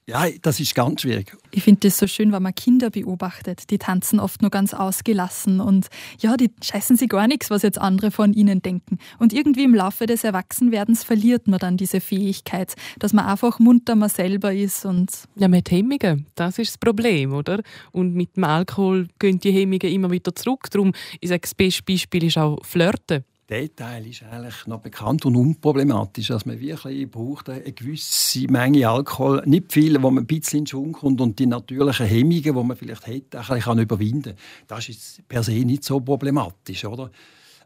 Ja, 0.09 0.27
das 0.43 0.59
ist 0.59 0.75
ganz 0.75 1.03
schwierig. 1.03 1.37
Ich 1.53 1.63
finde 1.63 1.89
das 1.89 1.97
so 1.97 2.09
schön, 2.09 2.33
wenn 2.33 2.43
man 2.43 2.55
Kinder 2.55 2.91
beobachtet. 2.91 3.71
Die 3.71 3.79
tanzen 3.79 4.19
oft 4.19 4.43
nur 4.43 4.51
ganz 4.51 4.75
ausgelassen 4.75 5.61
und 5.61 5.87
ja, 6.19 6.37
die 6.37 6.51
scheißen 6.61 6.97
sich 6.97 7.09
gar 7.09 7.29
nichts, 7.29 7.51
was 7.51 7.63
jetzt 7.63 7.79
andere 7.79 8.11
von 8.11 8.33
ihnen 8.33 8.63
denken. 8.63 8.99
Und 9.21 9.33
irgendwie 9.33 9.63
im 9.63 9.75
Laufe 9.77 10.07
des 10.07 10.25
Erwachsenwerdens 10.25 11.05
verliert 11.05 11.47
man 11.47 11.61
dann 11.61 11.77
diese 11.77 12.01
Fähigkeit, 12.01 12.75
dass 12.99 13.13
man 13.13 13.27
einfach 13.27 13.61
munter 13.61 13.95
man 13.95 14.09
selber 14.09 14.53
ist 14.53 14.85
und 14.85 15.11
ja, 15.37 15.47
mit 15.47 15.71
Hemmungen, 15.71 16.27
das 16.35 16.59
ist 16.59 16.73
das 16.73 16.79
Problem, 16.79 17.33
oder? 17.33 17.63
Und 17.93 18.15
mit 18.15 18.37
dem 18.37 18.45
Alkohol 18.45 19.07
gehen 19.21 19.39
die 19.39 19.53
Hemmungen 19.53 19.83
immer 19.83 20.11
wieder 20.11 20.35
zurück. 20.35 20.69
Darum, 20.71 20.93
ich 21.21 21.29
sage, 21.29 21.43
das 21.43 21.55
beste 21.55 21.85
Beispiel 21.85 22.25
ist 22.25 22.39
auch 22.39 22.59
Flirten 22.65 23.25
der 23.53 23.77
Teil 23.77 24.07
ist 24.07 24.23
eigentlich 24.23 24.67
noch 24.67 24.81
bekannt 24.81 25.27
und 25.27 25.37
unproblematisch, 25.37 26.29
dass 26.29 26.47
man 26.47 26.59
wirklich 26.59 27.11
braucht 27.11 27.51
eine 27.51 27.71
gewisse 27.71 28.51
Menge 28.51 28.89
Alkohol, 28.89 29.43
nicht 29.45 29.71
viel, 29.71 30.03
wo 30.03 30.11
man 30.11 30.25
ein 30.25 30.27
bisschen 30.27 30.61
in 30.61 30.67
Schwung 30.67 30.93
kommt 30.93 31.21
und 31.21 31.39
die 31.39 31.45
natürlichen 31.45 32.07
Hemmungen, 32.07 32.43
die 32.43 32.51
man 32.51 32.77
vielleicht 32.77 33.07
hätte, 33.07 33.41
ein 33.41 33.47
bisschen 33.47 33.79
überwinden 33.79 34.23
kann. 34.23 34.37
Das 34.69 34.89
ist 34.89 35.29
per 35.29 35.43
se 35.43 35.53
nicht 35.53 35.85
so 35.85 36.01
problematisch, 36.01 36.87
oder? 36.87 37.11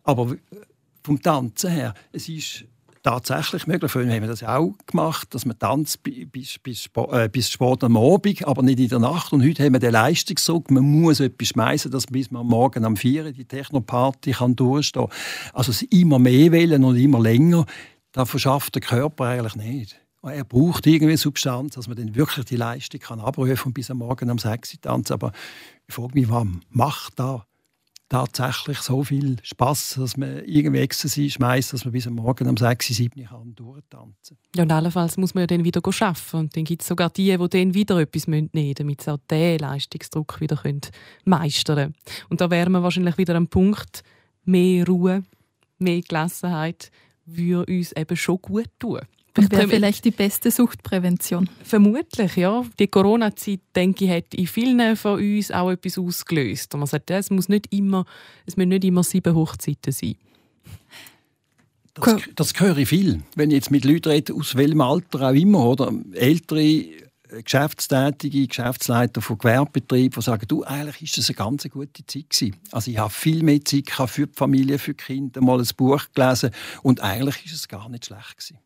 Aber 0.03 0.35
vom 1.05 1.22
Tanzen 1.22 1.70
her, 1.70 1.94
es 2.11 2.29
ist 2.29 2.64
tatsächlich 3.07 3.69
möglich. 3.69 3.92
Früher 3.92 4.12
haben 4.12 4.23
wir 4.23 4.29
das 4.29 4.42
auch 4.42 4.75
gemacht, 4.85 5.33
dass 5.33 5.47
man 5.47 5.57
tanzt 5.57 6.03
bis, 6.03 6.59
bis, 6.59 6.90
äh, 7.12 7.29
bis 7.29 7.57
am 7.61 7.97
Abend, 7.97 8.45
aber 8.45 8.62
nicht 8.62 8.81
in 8.81 8.88
der 8.88 8.99
Nacht. 8.99 9.33
Und 9.33 9.45
heute 9.45 9.64
haben 9.64 9.75
wir 9.75 9.79
den 9.79 9.92
Leistungsdruck, 9.92 10.73
man 10.73 10.83
muss 10.83 11.21
etwas 11.21 11.49
schmeißen, 11.49 11.88
dass 11.92 12.07
bis 12.07 12.33
man 12.33 12.45
morgen 12.45 12.85
am 12.85 12.97
4 12.97 13.31
die 13.31 13.45
Technoparty 13.45 14.33
kann 14.33 14.57
durchstehen 14.57 15.07
kann. 15.07 15.19
Also 15.53 15.71
es 15.71 15.83
immer 15.83 16.19
mehr 16.19 16.51
wählen 16.51 16.83
und 16.83 16.97
immer 16.97 17.21
länger, 17.21 17.64
das 18.11 18.29
verschafft 18.29 18.75
der 18.75 18.83
Körper 18.83 19.27
eigentlich 19.27 19.55
nicht. 19.55 19.97
Er 20.23 20.42
braucht 20.42 20.85
irgendwie 20.88 21.16
Substanz, 21.16 21.75
dass 21.77 21.87
man 21.87 21.97
dann 21.97 22.16
wirklich 22.16 22.47
die 22.47 22.57
Leistung 22.57 22.99
kann 22.99 23.21
abrufen 23.21 23.66
und 23.66 23.73
bis 23.73 23.88
am 23.88 23.99
Morgen 23.99 24.31
am 24.31 24.38
6 24.38 24.81
tanzen. 24.81 25.12
Aber 25.12 25.31
ich 25.87 25.95
frage 25.95 26.14
mich, 26.14 26.29
was 26.29 26.45
macht 26.71 27.21
da 27.21 27.47
tatsächlich 28.09 28.79
so 28.79 29.03
viel 29.03 29.37
Spaß, 29.42 29.97
dass 29.99 30.16
man 30.16 30.45
irgendwie 30.45 30.81
Ecstasy 30.81 31.31
schmeißt, 31.31 31.73
dass 31.73 31.85
man 31.85 31.92
bis 31.92 32.07
am 32.07 32.14
Morgen 32.14 32.49
um 32.49 32.57
6, 32.57 32.87
7 32.88 33.25
kann 33.25 33.55
durchtanzen 33.55 34.38
Ja, 34.55 34.62
und 34.62 34.73
allenfalls 34.73 35.16
muss 35.16 35.35
man 35.35 35.42
ja 35.42 35.47
dann 35.47 35.64
wieder 35.64 35.81
arbeiten. 35.85 36.37
Und 36.37 36.57
dann 36.57 36.64
gibt 36.64 36.83
es 36.83 36.88
sogar 36.88 37.11
die, 37.11 37.37
die 37.37 37.49
dann 37.49 37.75
wieder 37.75 37.99
etwas 37.99 38.29
nehmen 38.29 38.51
müssen, 38.53 38.75
damit 38.75 39.03
sie 39.03 39.12
auch 39.12 39.19
diesen 39.31 39.59
Leistungsdruck 39.59 40.40
wieder 40.40 40.61
meistern 41.25 41.77
können. 41.77 41.95
Und 42.29 42.40
da 42.40 42.51
wären 42.51 42.73
wir 42.73 42.83
wahrscheinlich 42.83 43.19
wieder 43.19 43.35
am 43.35 43.49
Punkt, 43.49 44.03
mehr 44.45 44.87
Ruhe, 44.87 45.25
mehr 45.79 46.01
Gelassenheit 46.01 46.90
würde 47.25 47.73
uns 47.73 47.92
eben 47.92 48.16
schon 48.16 48.38
gut 48.40 48.71
tun. 48.79 49.01
Das 49.37 49.51
wäre 49.51 49.68
vielleicht 49.68 50.05
die 50.05 50.11
beste 50.11 50.51
Suchtprävention. 50.51 51.49
Vermutlich, 51.62 52.37
ja. 52.37 52.64
Die 52.79 52.88
Corona-Zeit, 52.88 53.61
denke 53.75 54.07
ich, 54.07 54.11
hat 54.11 54.35
in 54.35 54.46
vielen 54.46 54.96
von 54.96 55.18
uns 55.18 55.51
auch 55.51 55.70
etwas 55.70 55.99
ausgelöst. 55.99 56.72
Und 56.75 56.81
man 56.81 56.87
sagt, 56.87 57.11
es 57.11 57.31
muss 57.31 57.49
nicht 57.49 57.72
immer, 57.72 58.07
es 58.46 58.57
müssen 58.57 58.70
nicht 58.70 58.85
immer 58.85 59.03
sieben 59.03 59.35
Hochzeiten 59.35 59.92
sein. 59.92 60.16
Das, 61.94 62.22
das 62.35 62.61
höre 62.61 62.77
ich 62.79 62.88
viel. 62.88 63.22
Wenn 63.35 63.51
ich 63.51 63.57
jetzt 63.57 63.70
mit 63.70 63.85
Leuten 63.85 64.11
rede, 64.11 64.35
aus 64.35 64.55
welchem 64.55 64.81
Alter 64.81 65.31
auch 65.31 65.35
immer, 65.35 65.64
oder? 65.64 65.92
Ältere 66.12 66.62
äh, 66.62 67.42
Geschäftstätige, 67.42 68.46
Geschäftsleiter 68.46 69.22
von 69.22 69.38
Gewerbebetrieben, 69.38 70.11
die 70.11 70.22
sagen, 70.22 70.46
du, 70.46 70.62
eigentlich 70.64 71.03
ist 71.03 71.18
das 71.18 71.29
eine 71.29 71.37
ganz 71.37 71.68
gute 71.70 72.05
Zeit 72.07 72.31
gewesen. 72.31 72.57
Also 72.70 72.90
ich 72.90 72.99
habe 72.99 73.11
viel 73.11 73.42
mehr 73.42 73.64
Zeit 73.64 73.90
für 74.09 74.27
die 74.27 74.35
Familie, 74.35 74.79
für 74.79 74.94
die 74.94 75.03
Kinder, 75.03 75.40
mal 75.40 75.59
ein 75.59 75.68
Buch 75.77 76.05
gelesen 76.14 76.51
und 76.83 77.03
eigentlich 77.03 77.46
ist 77.46 77.55
es 77.55 77.68
gar 77.68 77.88
nicht 77.88 78.07
schlecht 78.07 78.37
gewesen. 78.37 78.59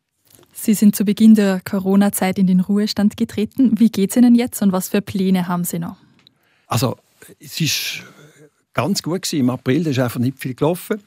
Sie 0.53 0.73
sind 0.73 0.95
zu 0.95 1.05
Beginn 1.05 1.35
der 1.35 1.61
Corona-Zeit 1.61 2.37
in 2.37 2.47
den 2.47 2.59
Ruhestand 2.59 3.17
getreten. 3.17 3.79
Wie 3.79 3.89
geht 3.89 4.11
es 4.11 4.17
Ihnen 4.17 4.35
jetzt 4.35 4.61
und 4.61 4.71
was 4.71 4.89
für 4.89 5.01
Pläne 5.01 5.47
haben 5.47 5.63
Sie 5.63 5.79
noch? 5.79 5.97
Also, 6.67 6.97
es 7.39 7.59
ist 7.59 8.03
ganz 8.73 9.01
gut 9.01 9.23
gewesen. 9.23 9.39
Im 9.39 9.49
April 9.49 9.87
ist 9.87 9.99
einfach 9.99 10.19
nicht 10.19 10.39
viel 10.39 10.53
gelaufen. 10.53 11.01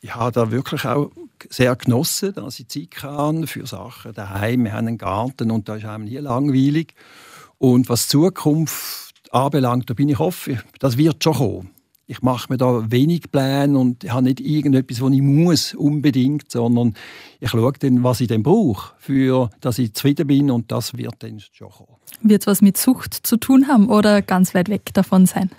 Ich 0.00 0.14
habe 0.14 0.32
da 0.32 0.50
wirklich 0.50 0.84
auch 0.84 1.10
sehr 1.50 1.74
genossen, 1.76 2.34
dass 2.34 2.60
ich 2.60 2.68
Zeit 2.68 3.02
hatte 3.02 3.46
für 3.46 3.66
Sachen 3.66 4.12
daheim. 4.12 4.64
Wir 4.64 4.72
haben 4.72 4.86
einen 4.86 4.98
Garten 4.98 5.50
und 5.50 5.68
da 5.68 5.76
ist 5.76 5.84
einem 5.84 6.04
nie 6.04 6.16
langweilig. 6.16 6.94
Und 7.58 7.88
was 7.88 8.04
die 8.04 8.12
Zukunft 8.12 9.14
anbelangt, 9.32 9.90
da 9.90 9.94
bin 9.94 10.08
ich 10.08 10.20
offen. 10.20 10.60
Das 10.78 10.96
wird 10.96 11.22
schon 11.24 11.34
kommen 11.34 11.77
ich 12.10 12.22
mache 12.22 12.50
mir 12.50 12.56
da 12.56 12.90
wenig 12.90 13.30
Pläne 13.30 13.78
und 13.78 14.10
habe 14.10 14.22
nicht 14.22 14.40
irgendetwas, 14.40 15.02
was 15.02 15.12
ich 15.12 15.20
muss 15.20 15.74
unbedingt, 15.74 16.50
sondern 16.50 16.94
ich 17.38 17.50
schaue 17.50 17.72
dann, 17.78 18.02
was 18.02 18.22
ich 18.22 18.28
dann 18.28 18.42
brauche, 18.42 18.94
für 18.98 19.50
dass 19.60 19.78
ich 19.78 19.92
zufrieden 19.92 20.26
bin 20.26 20.50
und 20.50 20.72
das 20.72 20.96
wird 20.96 21.16
dann 21.18 21.38
schon 21.52 21.68
kommen. 21.68 21.96
Wird 22.22 22.42
es 22.42 22.46
was 22.46 22.62
mit 22.62 22.78
Sucht 22.78 23.12
zu 23.12 23.36
tun 23.36 23.68
haben 23.68 23.90
oder 23.90 24.22
ganz 24.22 24.54
weit 24.54 24.70
weg 24.70 24.94
davon 24.94 25.26
sein? 25.26 25.50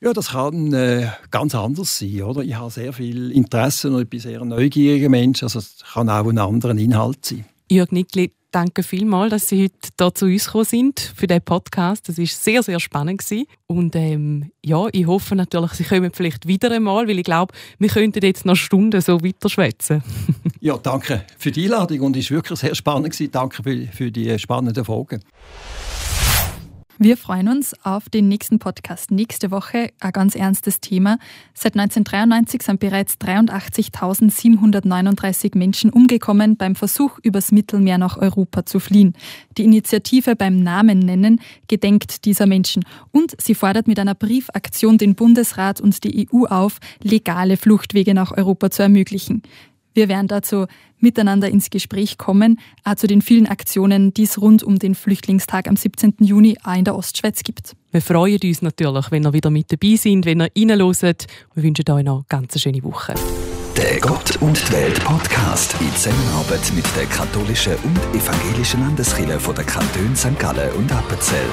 Ja, 0.00 0.12
das 0.12 0.28
kann 0.28 0.72
äh, 0.72 1.08
ganz 1.32 1.56
anders 1.56 1.98
sein. 1.98 2.22
Oder? 2.22 2.42
Ich 2.42 2.54
habe 2.54 2.70
sehr 2.70 2.92
viel 2.92 3.32
Interesse 3.32 3.90
und 3.90 4.00
ich 4.00 4.08
bin 4.08 4.20
sehr 4.20 4.44
neugieriger 4.44 5.08
Mensch. 5.08 5.42
Also 5.42 5.58
es 5.58 5.78
kann 5.92 6.08
auch 6.08 6.28
ein 6.28 6.38
anderer 6.38 6.76
Inhalt 6.76 7.26
sein. 7.26 7.44
Jörg 7.70 7.92
Nickli, 7.92 8.32
danke 8.50 8.82
vielmals, 8.82 9.30
dass 9.30 9.48
Sie 9.48 9.64
heute 9.64 9.74
hier 9.98 10.14
zu 10.14 10.24
uns 10.24 10.46
gekommen 10.46 10.64
sind 10.64 11.00
für 11.14 11.26
diesen 11.26 11.42
Podcast. 11.42 12.08
Das 12.08 12.16
war 12.16 12.24
sehr, 12.24 12.62
sehr 12.62 12.80
spannend. 12.80 13.18
Gewesen. 13.18 13.44
Und 13.66 13.94
ähm, 13.94 14.50
ja, 14.64 14.86
ich 14.90 15.06
hoffe 15.06 15.36
natürlich, 15.36 15.72
Sie 15.72 15.84
kommen 15.84 16.10
vielleicht 16.14 16.48
wieder 16.48 16.70
einmal, 16.70 17.06
weil 17.08 17.18
ich 17.18 17.24
glaube, 17.24 17.52
wir 17.78 17.90
könnten 17.90 18.24
jetzt 18.24 18.46
noch 18.46 18.56
Stunden 18.56 19.02
so 19.02 19.22
weiter 19.22 19.50
schwätzen. 19.50 20.02
ja, 20.60 20.78
danke 20.78 21.26
für 21.36 21.50
die 21.50 21.64
Einladung 21.64 22.00
und 22.00 22.16
es 22.16 22.30
war 22.30 22.36
wirklich 22.36 22.58
sehr 22.58 22.74
spannend. 22.74 23.12
Gewesen. 23.12 23.30
Danke 23.30 23.62
für, 23.92 24.10
die 24.10 24.38
spannenden 24.38 24.84
Fragen. 24.84 25.22
Wir 27.00 27.16
freuen 27.16 27.46
uns 27.46 27.76
auf 27.84 28.08
den 28.08 28.26
nächsten 28.26 28.58
Podcast 28.58 29.12
nächste 29.12 29.52
Woche. 29.52 29.90
Ein 30.00 30.10
ganz 30.10 30.34
ernstes 30.34 30.80
Thema. 30.80 31.20
Seit 31.54 31.76
1993 31.76 32.60
sind 32.60 32.80
bereits 32.80 33.14
83.739 33.20 35.56
Menschen 35.56 35.90
umgekommen 35.90 36.56
beim 36.56 36.74
Versuch, 36.74 37.20
übers 37.22 37.52
Mittelmeer 37.52 37.98
nach 37.98 38.16
Europa 38.16 38.66
zu 38.66 38.80
fliehen. 38.80 39.12
Die 39.56 39.62
Initiative 39.62 40.34
beim 40.34 40.60
Namen 40.60 40.98
nennen 40.98 41.40
gedenkt 41.68 42.24
dieser 42.24 42.46
Menschen 42.46 42.84
und 43.12 43.40
sie 43.40 43.54
fordert 43.54 43.86
mit 43.86 44.00
einer 44.00 44.16
Briefaktion 44.16 44.98
den 44.98 45.14
Bundesrat 45.14 45.80
und 45.80 46.02
die 46.02 46.28
EU 46.32 46.46
auf, 46.46 46.78
legale 47.00 47.56
Fluchtwege 47.56 48.12
nach 48.12 48.36
Europa 48.36 48.70
zu 48.70 48.82
ermöglichen. 48.82 49.42
Wir 49.98 50.08
werden 50.08 50.28
dazu 50.28 50.66
miteinander 51.00 51.48
ins 51.48 51.70
Gespräch 51.70 52.18
kommen, 52.18 52.60
auch 52.84 52.94
zu 52.94 53.08
den 53.08 53.20
vielen 53.20 53.48
Aktionen, 53.48 54.14
die 54.14 54.22
es 54.22 54.40
rund 54.40 54.62
um 54.62 54.78
den 54.78 54.94
Flüchtlingstag 54.94 55.66
am 55.66 55.74
17. 55.74 56.14
Juni 56.20 56.56
auch 56.62 56.76
in 56.76 56.84
der 56.84 56.94
Ostschweiz 56.94 57.42
gibt. 57.42 57.74
Wir 57.90 58.00
freuen 58.00 58.38
uns 58.40 58.62
natürlich, 58.62 59.10
wenn 59.10 59.24
ihr 59.24 59.32
wieder 59.32 59.50
mit 59.50 59.72
dabei 59.72 59.96
seid, 59.96 60.24
wenn 60.24 60.38
ihr 60.38 60.50
reinhört. 60.54 61.26
Wir 61.52 61.62
wünschen 61.64 61.90
euch 61.90 62.04
noch 62.04 62.18
eine 62.18 62.24
ganz 62.28 62.60
schöne 62.60 62.80
Woche. 62.84 63.14
Der 63.76 63.98
Gott 63.98 64.40
und 64.40 64.68
die 64.68 64.72
Welt 64.72 65.02
Podcast 65.02 65.74
in 65.80 65.92
Zusammenarbeit 65.96 66.72
mit 66.76 66.86
der 66.96 67.06
katholischen 67.06 67.74
und 67.82 67.98
evangelischen 68.14 68.78
Landeskirche 68.78 69.40
von 69.40 69.56
der 69.56 69.64
Kantone 69.64 70.14
St. 70.14 70.38
Gallen 70.38 70.70
und 70.74 70.92
Appenzell. 70.92 71.50